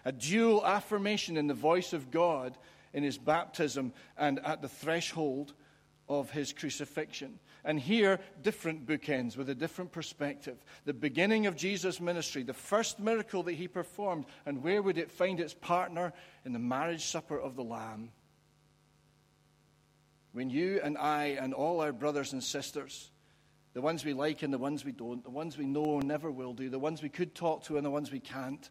a 0.04 0.12
dual 0.12 0.64
affirmation 0.64 1.36
in 1.36 1.46
the 1.46 1.54
voice 1.54 1.92
of 1.92 2.10
God 2.10 2.56
in 2.92 3.02
his 3.02 3.18
baptism 3.18 3.92
and 4.16 4.38
at 4.44 4.62
the 4.62 4.68
threshold 4.68 5.54
of 6.08 6.30
his 6.30 6.52
crucifixion. 6.52 7.38
And 7.64 7.80
here, 7.80 8.20
different 8.42 8.86
bookends 8.86 9.36
with 9.36 9.48
a 9.48 9.54
different 9.54 9.90
perspective. 9.90 10.62
The 10.84 10.92
beginning 10.92 11.46
of 11.46 11.56
Jesus' 11.56 12.00
ministry, 12.00 12.42
the 12.42 12.52
first 12.52 13.00
miracle 13.00 13.42
that 13.44 13.52
he 13.52 13.68
performed, 13.68 14.26
and 14.44 14.62
where 14.62 14.82
would 14.82 14.98
it 14.98 15.10
find 15.10 15.40
its 15.40 15.54
partner? 15.54 16.12
In 16.44 16.52
the 16.52 16.58
marriage 16.58 17.06
supper 17.06 17.38
of 17.40 17.56
the 17.56 17.64
Lamb. 17.64 18.10
When 20.32 20.50
you 20.50 20.80
and 20.82 20.98
I 20.98 21.38
and 21.40 21.54
all 21.54 21.80
our 21.80 21.92
brothers 21.92 22.32
and 22.32 22.42
sisters, 22.42 23.10
the 23.72 23.80
ones 23.80 24.04
we 24.04 24.12
like 24.12 24.42
and 24.42 24.52
the 24.52 24.58
ones 24.58 24.84
we 24.84 24.92
don't, 24.92 25.24
the 25.24 25.30
ones 25.30 25.56
we 25.56 25.64
know 25.64 26.00
never 26.00 26.30
will 26.30 26.52
do, 26.52 26.68
the 26.68 26.78
ones 26.78 27.02
we 27.02 27.08
could 27.08 27.34
talk 27.34 27.64
to 27.64 27.76
and 27.76 27.86
the 27.86 27.90
ones 27.90 28.12
we 28.12 28.20
can't, 28.20 28.68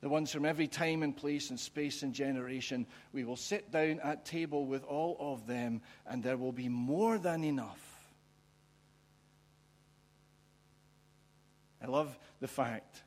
the 0.00 0.08
ones 0.08 0.30
from 0.30 0.44
every 0.44 0.66
time 0.68 1.02
and 1.02 1.16
place 1.16 1.50
and 1.50 1.58
space 1.58 2.02
and 2.02 2.12
generation. 2.12 2.86
We 3.12 3.24
will 3.24 3.36
sit 3.36 3.70
down 3.70 4.00
at 4.02 4.24
table 4.24 4.66
with 4.66 4.84
all 4.84 5.16
of 5.18 5.46
them, 5.46 5.80
and 6.06 6.22
there 6.22 6.36
will 6.36 6.52
be 6.52 6.68
more 6.68 7.18
than 7.18 7.44
enough. 7.44 7.82
I 11.82 11.86
love 11.86 12.18
the 12.40 12.48
fact 12.48 13.02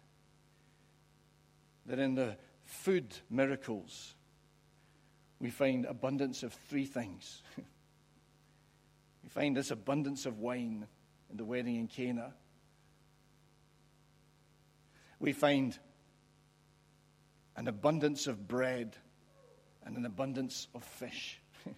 that 1.85 1.99
in 1.99 2.15
the 2.15 2.37
food 2.65 3.15
miracles, 3.29 4.13
we 5.39 5.49
find 5.49 5.85
abundance 5.85 6.43
of 6.43 6.53
three 6.53 6.85
things. 6.85 7.41
we 7.57 9.29
find 9.29 9.55
this 9.55 9.71
abundance 9.71 10.25
of 10.25 10.39
wine 10.39 10.87
in 11.29 11.37
the 11.37 11.45
wedding 11.45 11.75
in 11.75 11.87
Cana. 11.87 12.33
We 15.19 15.33
find 15.33 15.77
an 17.59 17.67
abundance 17.67 18.25
of 18.25 18.47
bread 18.47 18.95
and 19.83 19.97
an 19.97 20.05
abundance 20.05 20.69
of 20.73 20.81
fish. 20.81 21.41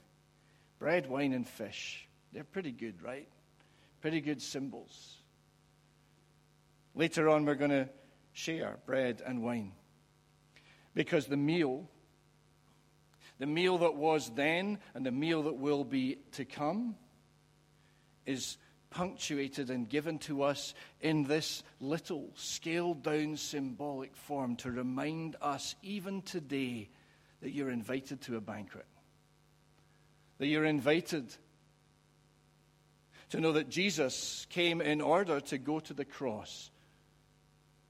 bread, 0.79 1.09
wine, 1.09 1.33
and 1.33 1.47
fish. 1.47 2.07
They're 2.31 2.43
pretty 2.43 2.71
good, 2.71 3.01
right? 3.01 3.27
Pretty 3.99 4.21
good 4.21 4.43
symbols. 4.43 5.17
Later 6.93 7.29
on, 7.29 7.45
we're 7.45 7.55
going 7.55 7.71
to 7.71 7.89
share 8.31 8.77
bread 8.85 9.23
and 9.25 9.41
wine. 9.41 9.71
Because 10.93 11.25
the 11.25 11.35
meal, 11.35 11.89
the 13.39 13.47
meal 13.47 13.79
that 13.79 13.95
was 13.95 14.29
then 14.35 14.77
and 14.93 15.03
the 15.03 15.11
meal 15.11 15.41
that 15.43 15.55
will 15.55 15.83
be 15.83 16.19
to 16.33 16.45
come, 16.45 16.95
is 18.27 18.57
punctuated 18.91 19.71
and 19.71 19.89
given 19.89 20.19
to 20.19 20.43
us 20.43 20.75
in 20.99 21.23
this 21.23 21.63
little 21.79 22.29
scaled 22.35 23.01
down 23.01 23.37
symbolic 23.37 24.15
form 24.15 24.55
to 24.57 24.69
remind 24.69 25.35
us, 25.41 25.75
even 25.81 26.21
today, 26.21 26.89
that 27.41 27.51
you're 27.51 27.71
invited 27.71 28.21
to 28.21 28.37
a 28.37 28.41
banquet. 28.41 28.85
That 30.37 30.47
you're 30.47 30.65
invited 30.65 31.33
to 33.29 33.39
know 33.39 33.53
that 33.53 33.69
Jesus 33.69 34.45
came 34.49 34.81
in 34.81 35.01
order 35.01 35.39
to 35.39 35.57
go 35.57 35.79
to 35.79 35.93
the 35.93 36.05
cross. 36.05 36.69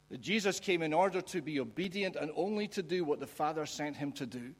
That 0.09 0.21
Jesus 0.21 0.59
came 0.59 0.83
in 0.83 0.93
order 0.93 1.21
to 1.21 1.41
be 1.41 1.59
obedient 1.59 2.15
and 2.15 2.31
only 2.35 2.67
to 2.69 2.83
do 2.83 3.03
what 3.03 3.19
the 3.19 3.27
Father 3.27 3.65
sent 3.65 3.97
him 3.97 4.11
to 4.13 4.25
do, 4.25 4.53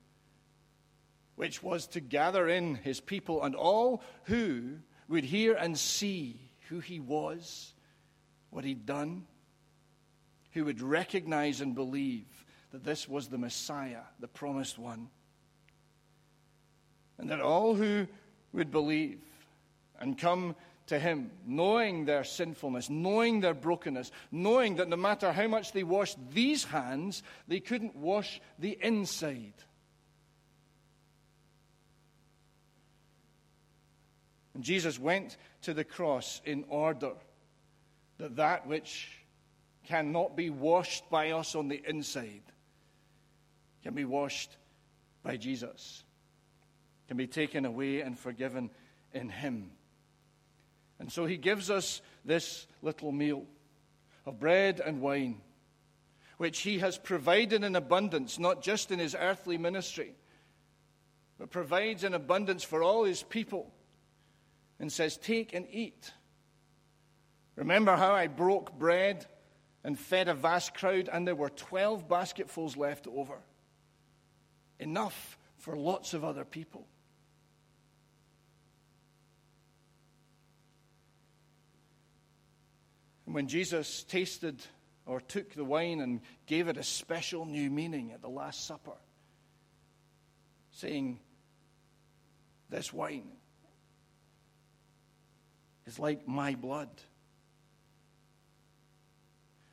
which 1.35 1.61
was 1.61 1.87
to 1.87 1.99
gather 1.99 2.47
in 2.47 2.75
his 2.75 2.99
people 2.99 3.43
and 3.43 3.55
all 3.55 4.01
who 4.23 4.77
would 5.11 5.23
hear 5.23 5.53
and 5.53 5.77
see 5.77 6.39
who 6.69 6.79
he 6.79 6.99
was, 6.99 7.73
what 8.49 8.63
he'd 8.63 8.85
done, 8.85 9.25
who 10.53 10.65
would 10.65 10.81
recognize 10.81 11.61
and 11.61 11.75
believe 11.75 12.25
that 12.71 12.83
this 12.83 13.07
was 13.07 13.27
the 13.27 13.37
Messiah, 13.37 14.01
the 14.19 14.27
promised 14.27 14.79
one. 14.79 15.09
And 17.17 17.29
that 17.29 17.41
all 17.41 17.75
who 17.75 18.07
would 18.53 18.71
believe 18.71 19.19
and 19.99 20.17
come 20.17 20.55
to 20.87 20.99
Him, 20.99 21.31
knowing 21.45 22.05
their 22.05 22.23
sinfulness, 22.23 22.89
knowing 22.89 23.39
their 23.39 23.53
brokenness, 23.53 24.11
knowing 24.31 24.75
that 24.75 24.89
no 24.89 24.97
matter 24.97 25.31
how 25.31 25.47
much 25.47 25.71
they 25.71 25.83
washed 25.83 26.17
these 26.33 26.65
hands, 26.65 27.23
they 27.47 27.59
couldn't 27.59 27.95
wash 27.95 28.41
the 28.59 28.77
inside. 28.81 29.53
And 34.53 34.63
Jesus 34.63 34.99
went 34.99 35.37
to 35.63 35.73
the 35.73 35.83
cross 35.83 36.41
in 36.45 36.65
order 36.67 37.13
that 38.17 38.35
that 38.35 38.67
which 38.67 39.09
cannot 39.85 40.35
be 40.35 40.49
washed 40.49 41.09
by 41.09 41.31
us 41.31 41.55
on 41.55 41.67
the 41.67 41.81
inside 41.87 42.43
can 43.83 43.93
be 43.93 44.05
washed 44.05 44.55
by 45.23 45.37
Jesus, 45.37 46.03
can 47.07 47.17
be 47.17 47.27
taken 47.27 47.65
away 47.65 48.01
and 48.01 48.17
forgiven 48.17 48.69
in 49.13 49.29
Him. 49.29 49.71
And 50.99 51.11
so 51.11 51.25
He 51.25 51.37
gives 51.37 51.69
us 51.69 52.01
this 52.23 52.67
little 52.81 53.11
meal 53.11 53.45
of 54.25 54.39
bread 54.39 54.81
and 54.85 55.01
wine, 55.01 55.41
which 56.37 56.59
He 56.59 56.79
has 56.79 56.97
provided 56.97 57.63
in 57.63 57.75
abundance, 57.75 58.37
not 58.37 58.61
just 58.61 58.91
in 58.91 58.99
His 58.99 59.15
earthly 59.19 59.57
ministry, 59.57 60.13
but 61.39 61.49
provides 61.49 62.03
in 62.03 62.13
abundance 62.13 62.63
for 62.63 62.83
all 62.83 63.03
His 63.03 63.23
people 63.23 63.73
and 64.81 64.91
says, 64.91 65.15
Take 65.15 65.53
and 65.53 65.67
eat. 65.71 66.11
Remember 67.55 67.95
how 67.95 68.13
I 68.13 68.25
broke 68.27 68.77
bread 68.77 69.27
and 69.83 69.97
fed 69.97 70.27
a 70.27 70.33
vast 70.33 70.73
crowd, 70.73 71.07
and 71.11 71.25
there 71.25 71.35
were 71.35 71.49
12 71.49 72.09
basketfuls 72.09 72.75
left 72.75 73.07
over. 73.07 73.37
Enough 74.79 75.37
for 75.59 75.77
lots 75.77 76.15
of 76.15 76.23
other 76.23 76.43
people. 76.43 76.87
And 83.27 83.35
when 83.35 83.47
Jesus 83.47 84.03
tasted 84.03 84.65
or 85.05 85.21
took 85.21 85.53
the 85.53 85.63
wine 85.63 86.01
and 86.01 86.21
gave 86.47 86.67
it 86.67 86.77
a 86.77 86.83
special 86.83 87.45
new 87.45 87.69
meaning 87.69 88.11
at 88.13 88.21
the 88.23 88.29
Last 88.29 88.65
Supper, 88.65 88.97
saying, 90.71 91.19
This 92.71 92.91
wine 92.91 93.29
is 95.91 95.99
like 95.99 96.25
my 96.25 96.55
blood. 96.55 96.89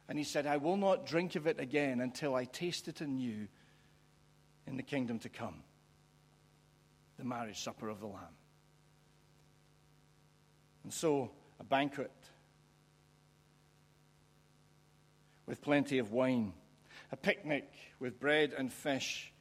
And 0.08 0.18
he 0.18 0.24
said, 0.24 0.46
I 0.46 0.56
will 0.56 0.76
not 0.76 1.06
drink 1.06 1.36
of 1.36 1.46
it 1.46 1.60
again 1.60 2.00
until 2.00 2.34
I 2.34 2.44
taste 2.44 2.88
it 2.88 3.00
anew 3.00 3.46
in 4.66 4.76
the 4.76 4.82
kingdom 4.82 5.20
to 5.20 5.28
come 5.28 5.62
the 7.18 7.24
marriage 7.24 7.62
supper 7.62 7.88
of 7.88 8.00
the 8.00 8.06
Lamb. 8.06 8.36
And 10.82 10.92
so, 10.92 11.30
a 11.60 11.64
banquet 11.64 12.10
with 15.46 15.62
plenty 15.62 15.98
of 15.98 16.12
wine, 16.12 16.52
a 17.12 17.16
picnic 17.16 17.68
with 18.00 18.18
bread 18.18 18.54
and 18.56 18.72
fish. 18.72 19.32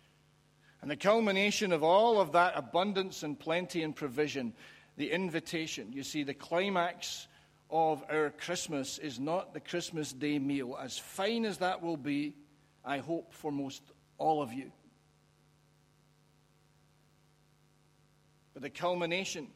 And 0.81 0.91
the 0.91 0.95
culmination 0.95 1.71
of 1.71 1.83
all 1.83 2.19
of 2.21 2.33
that 2.33 2.53
abundance 2.55 3.23
and 3.23 3.39
plenty 3.39 3.81
and 3.81 3.95
provision 3.95 4.53
the 4.97 5.11
invitation. 5.11 5.93
You 5.93 6.03
see, 6.03 6.23
the 6.23 6.33
climax 6.33 7.27
of 7.69 8.03
our 8.09 8.31
Christmas 8.31 8.97
is 8.97 9.19
not 9.19 9.53
the 9.53 9.59
Christmas 9.59 10.11
Day 10.11 10.39
meal. 10.39 10.77
As 10.81 10.97
fine 10.97 11.45
as 11.45 11.59
that 11.59 11.81
will 11.81 11.97
be, 11.97 12.33
I 12.83 12.97
hope 12.97 13.33
for 13.33 13.51
most 13.51 13.83
all 14.17 14.41
of 14.41 14.51
you. 14.51 14.71
But 18.53 18.63
the 18.63 18.69
culmination 18.71 19.47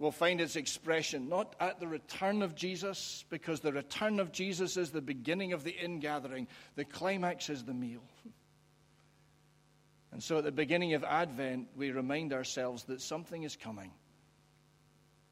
will 0.00 0.10
find 0.10 0.40
its 0.40 0.56
expression 0.56 1.28
not 1.28 1.54
at 1.60 1.78
the 1.78 1.86
return 1.86 2.42
of 2.42 2.56
Jesus, 2.56 3.24
because 3.30 3.60
the 3.60 3.72
return 3.72 4.18
of 4.18 4.32
Jesus 4.32 4.76
is 4.76 4.90
the 4.90 5.00
beginning 5.00 5.52
of 5.52 5.62
the 5.62 5.70
ingathering, 5.70 6.48
the 6.74 6.84
climax 6.84 7.48
is 7.48 7.62
the 7.62 7.72
meal. 7.72 8.02
And 10.10 10.20
so 10.20 10.38
at 10.38 10.44
the 10.44 10.52
beginning 10.52 10.94
of 10.94 11.04
Advent, 11.04 11.68
we 11.76 11.92
remind 11.92 12.32
ourselves 12.32 12.84
that 12.84 13.00
something 13.00 13.44
is 13.44 13.54
coming 13.54 13.92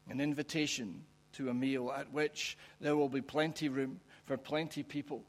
an 0.09 0.19
invitation 0.19 1.03
to 1.33 1.49
a 1.49 1.53
meal 1.53 1.91
at 1.91 2.11
which 2.11 2.57
there 2.79 2.95
will 2.95 3.09
be 3.09 3.21
plenty 3.21 3.69
room 3.69 3.99
for 4.25 4.37
plenty 4.37 4.83
people 4.83 5.23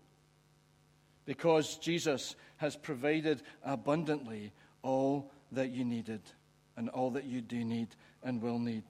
because 1.24 1.76
Jesus 1.78 2.36
has 2.58 2.76
provided 2.76 3.42
abundantly 3.64 4.52
all 4.82 5.30
that 5.52 5.70
you 5.70 5.84
needed 5.84 6.20
and 6.76 6.88
all 6.90 7.10
that 7.10 7.24
you 7.24 7.40
do 7.40 7.64
need 7.64 7.88
and 8.22 8.42
will 8.42 8.58
need. 8.58 8.84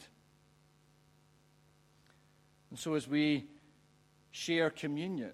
And 2.70 2.78
so, 2.78 2.94
as 2.94 3.06
we 3.06 3.44
share 4.32 4.70
communion, 4.70 5.32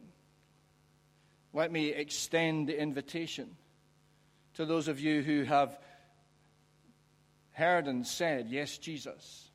let 1.52 1.72
me 1.72 1.88
extend 1.88 2.68
the 2.68 2.78
invitation 2.78 3.56
to 4.54 4.66
those 4.66 4.88
of 4.88 5.00
you 5.00 5.22
who 5.22 5.44
have 5.44 5.78
heard 7.52 7.86
and 7.86 8.06
said, 8.06 8.48
Yes, 8.50 8.78
Jesus. 8.78 9.49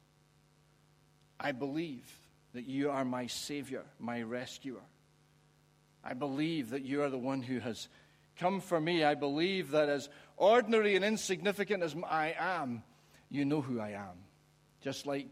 I 1.45 1.51
believe 1.51 2.11
that 2.55 2.65
you 2.65 2.89
are 2.89 3.05
my 3.05 3.27
Savior, 3.27 3.83
my 3.99 4.23
rescuer. 4.23 4.81
I 6.03 6.15
believe 6.15 6.71
that 6.71 6.81
you 6.81 7.03
are 7.03 7.09
the 7.11 7.19
one 7.19 7.43
who 7.43 7.59
has 7.59 7.87
come 8.39 8.59
for 8.59 8.81
me. 8.81 9.03
I 9.03 9.13
believe 9.13 9.69
that 9.69 9.87
as 9.87 10.09
ordinary 10.37 10.95
and 10.95 11.05
insignificant 11.05 11.83
as 11.83 11.95
I 12.09 12.33
am, 12.35 12.81
you 13.29 13.45
know 13.45 13.61
who 13.61 13.79
I 13.79 13.91
am. 13.91 14.23
Just 14.81 15.05
like 15.05 15.29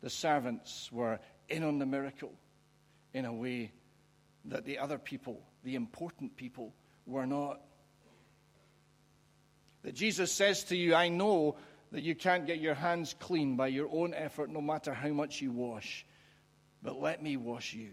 the 0.00 0.08
servants 0.08 0.90
were 0.90 1.20
in 1.50 1.62
on 1.62 1.78
the 1.78 1.84
miracle 1.84 2.32
in 3.12 3.26
a 3.26 3.32
way 3.34 3.70
that 4.46 4.64
the 4.64 4.78
other 4.78 4.96
people, 4.96 5.42
the 5.62 5.74
important 5.74 6.38
people, 6.38 6.72
were 7.04 7.26
not. 7.26 7.60
That 9.82 9.94
Jesus 9.94 10.32
says 10.32 10.64
to 10.64 10.76
you, 10.76 10.94
I 10.94 11.10
know 11.10 11.56
that 11.92 12.02
you 12.02 12.14
can't 12.14 12.46
get 12.46 12.60
your 12.60 12.74
hands 12.74 13.14
clean 13.18 13.56
by 13.56 13.68
your 13.68 13.88
own 13.90 14.14
effort, 14.14 14.50
no 14.50 14.60
matter 14.60 14.94
how 14.94 15.08
much 15.08 15.40
you 15.40 15.50
wash. 15.50 16.06
But 16.82 17.00
let 17.00 17.22
me 17.22 17.36
wash 17.36 17.74
you. 17.74 17.90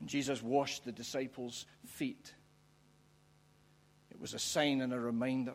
And 0.00 0.08
Jesus 0.08 0.42
washed 0.42 0.84
the 0.84 0.92
disciples' 0.92 1.66
feet. 1.86 2.32
It 4.10 4.20
was 4.20 4.34
a 4.34 4.38
sign 4.38 4.80
and 4.80 4.92
a 4.92 5.00
reminder 5.00 5.54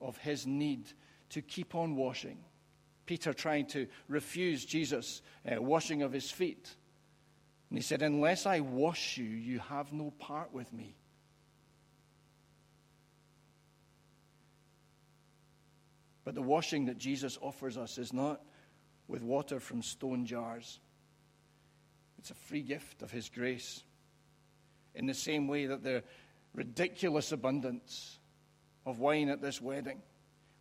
of 0.00 0.16
his 0.18 0.46
need 0.46 0.86
to 1.30 1.42
keep 1.42 1.74
on 1.74 1.96
washing. 1.96 2.38
Peter 3.06 3.32
trying 3.32 3.66
to 3.66 3.86
refuse 4.08 4.64
Jesus' 4.64 5.20
uh, 5.50 5.60
washing 5.60 6.02
of 6.02 6.12
his 6.12 6.30
feet. 6.30 6.74
And 7.70 7.78
he 7.78 7.82
said, 7.82 8.02
Unless 8.02 8.46
I 8.46 8.60
wash 8.60 9.18
you, 9.18 9.24
you 9.24 9.58
have 9.58 9.92
no 9.92 10.12
part 10.18 10.52
with 10.52 10.72
me. 10.72 10.96
But 16.24 16.34
the 16.34 16.42
washing 16.42 16.86
that 16.86 16.98
Jesus 16.98 17.38
offers 17.40 17.76
us 17.76 17.98
is 17.98 18.12
not 18.12 18.40
with 19.06 19.22
water 19.22 19.60
from 19.60 19.82
stone 19.82 20.24
jars, 20.24 20.80
it's 22.18 22.30
a 22.30 22.34
free 22.34 22.62
gift 22.62 23.02
of 23.02 23.10
His 23.10 23.28
grace. 23.28 23.82
In 24.94 25.06
the 25.06 25.14
same 25.14 25.46
way 25.46 25.66
that 25.66 25.82
the 25.82 26.02
ridiculous 26.54 27.32
abundance 27.32 28.18
of 28.86 28.98
wine 28.98 29.28
at 29.28 29.42
this 29.42 29.60
wedding 29.60 30.00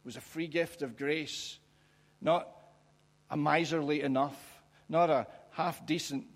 was 0.04 0.18
a 0.18 0.22
free 0.22 0.48
gift 0.48 0.82
of 0.82 0.98
grace, 0.98 1.60
not 2.20 2.50
a 3.30 3.38
miserly 3.38 4.02
enough, 4.02 4.62
not 4.90 5.10
a 5.10 5.28
half 5.52 5.86
decent 5.86 6.28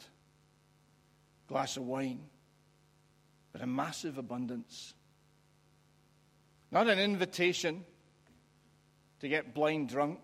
glass 1.47 1.75
of 1.75 1.83
wine, 1.83 2.21
but 3.51 3.61
a 3.61 3.67
massive 3.67 4.17
abundance. 4.17 4.93
Not 6.71 6.87
an 6.87 6.99
invitation 6.99 7.83
to 9.19 9.27
get 9.27 9.53
blind 9.53 9.89
drunk. 9.89 10.19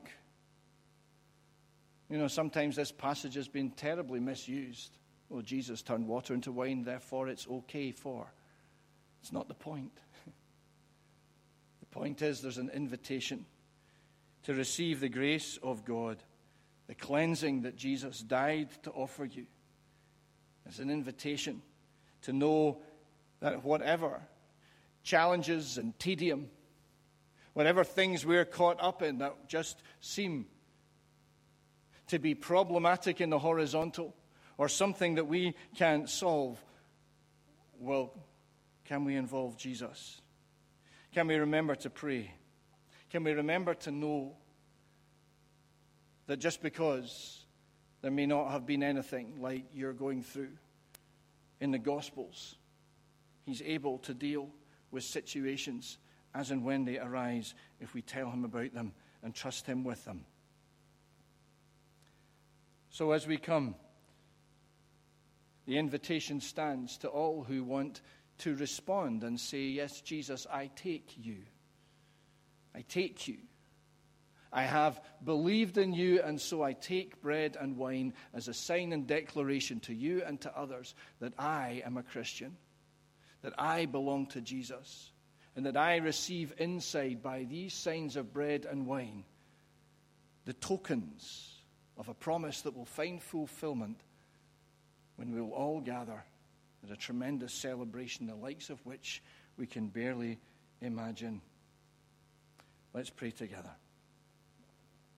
You 2.10 2.18
know, 2.18 2.28
sometimes 2.28 2.76
this 2.76 2.92
passage 2.92 3.36
has 3.36 3.48
been 3.48 3.72
terribly 3.72 4.20
misused. 4.20 4.98
Well, 5.30 5.42
Jesus 5.42 5.82
turned 5.82 6.08
water 6.08 6.34
into 6.34 6.52
wine, 6.52 6.84
therefore 6.84 7.28
it's 7.28 7.48
okay 7.48 7.92
for. 7.92 8.32
It's 9.22 9.32
not 9.32 9.48
the 9.48 9.54
point. 9.54 9.98
the 11.80 11.86
point 11.88 12.22
is 12.22 12.42
there's 12.42 12.58
an 12.58 12.70
invitation 12.70 13.46
to 14.44 14.54
receive 14.54 15.00
the 15.00 15.10
grace 15.10 15.58
of 15.64 15.86
God, 15.86 16.22
the 16.88 16.96
cleansing 16.96 17.62
that 17.62 17.78
Jesus 17.78 18.20
died 18.20 18.70
to 18.84 18.92
offer 18.92 19.26
you. 19.26 19.46
It's 20.66 20.80
an 20.80 20.90
invitation 20.90 21.62
to 22.24 22.34
know 22.34 22.80
that 23.40 23.64
whatever 23.64 24.22
challenges 25.04 25.78
and 25.78 25.98
tedium, 26.00 26.50
whatever 27.54 27.84
things 27.84 28.26
we're 28.26 28.46
caught 28.46 28.82
up 28.82 29.02
in 29.02 29.20
that 29.20 29.48
just 29.48 29.82
seem 30.02 30.46
to 32.08 32.20
be 32.20 32.36
problematic 32.36 33.22
in 33.22 33.30
the 33.30 33.40
horizontal 33.40 34.16
or 34.58 34.68
something 34.68 35.16
that 35.16 35.26
we 35.26 35.56
can't 35.76 36.10
solve, 36.10 36.64
well, 37.80 38.14
can 38.86 39.06
we 39.06 39.16
involve 39.16 39.58
Jesus? 39.58 40.22
Can 41.14 41.28
we 41.28 41.36
remember 41.36 41.76
to 41.76 41.90
pray? 41.90 42.32
Can 43.10 43.24
we 43.24 43.32
remember 43.32 43.74
to 43.76 43.92
know 43.92 44.36
that 46.28 46.38
just 46.38 46.62
because 46.62 47.46
there 48.02 48.12
may 48.12 48.26
not 48.26 48.52
have 48.52 48.66
been 48.66 48.84
anything 48.84 49.42
like 49.42 49.66
you're 49.74 49.94
going 49.94 50.24
through 50.24 50.52
in 51.60 51.72
the 51.72 51.80
Gospels, 51.80 52.56
He's 53.46 53.62
able 53.62 53.98
to 54.00 54.14
deal 54.14 54.50
with 54.92 55.04
situations 55.04 55.98
as 56.34 56.52
and 56.52 56.64
when 56.64 56.86
they 56.86 56.98
arise 56.98 57.54
if 57.80 57.94
we 57.94 58.02
tell 58.02 58.30
Him 58.30 58.44
about 58.44 58.74
them 58.74 58.94
and 59.22 59.34
trust 59.34 59.66
Him 59.66 59.84
with 59.84 60.04
them. 60.06 60.26
So 62.90 63.12
as 63.12 63.26
we 63.26 63.38
come, 63.38 63.76
the 65.66 65.78
invitation 65.78 66.42
stands 66.42 66.98
to 67.00 67.08
all 67.08 67.44
who 67.44 67.64
want 67.64 68.02
to 68.40 68.56
respond 68.56 69.24
and 69.24 69.40
say, 69.40 69.64
Yes, 69.64 70.02
Jesus, 70.02 70.46
I 70.52 70.70
take 70.76 71.14
you. 71.18 71.38
I 72.76 72.82
take 72.82 73.28
you. 73.28 73.38
I 74.52 74.64
have 74.64 75.02
believed 75.24 75.80
in 75.80 75.94
you, 75.94 76.22
and 76.22 76.40
so 76.40 76.62
I 76.62 76.74
take 76.74 77.22
bread 77.22 77.58
and 77.60 77.78
wine 77.78 78.14
as 78.34 78.48
a 78.48 78.54
sign 78.54 78.94
and 78.94 79.08
declaration 79.08 79.80
to 79.82 79.94
you 79.94 80.22
and 80.24 80.40
to 80.42 80.56
others 80.56 80.94
that 81.20 81.34
I 81.40 81.82
am 81.84 81.98
a 81.98 82.04
Christian, 82.04 82.56
that 83.42 83.54
I 83.58 83.88
belong 83.88 84.28
to 84.28 84.42
Jesus, 84.42 85.12
and 85.56 85.66
that 85.66 85.78
I 85.78 85.98
receive 85.98 86.54
inside 86.58 87.22
by 87.22 87.44
these 87.44 87.74
signs 87.74 88.16
of 88.16 88.34
bread 88.34 88.66
and 88.70 88.88
wine 88.88 89.24
the 90.46 90.54
tokens 90.54 91.54
of 91.98 92.10
a 92.10 92.14
promise 92.14 92.62
that 92.62 92.76
will 92.76 92.86
find 92.86 93.22
fulfillment 93.22 94.02
when 95.16 95.34
we 95.34 95.40
will 95.42 95.54
all 95.54 95.80
gather 95.80 96.24
at 96.84 96.92
a 96.92 96.98
tremendous 96.98 97.54
celebration, 97.54 98.28
the 98.28 98.36
likes 98.36 98.70
of 98.70 98.84
which 98.86 99.22
we 99.58 99.66
can 99.66 99.88
barely 99.88 100.40
imagine. 100.82 101.42
Let's 102.94 103.10
pray 103.10 103.32
together. 103.32 103.72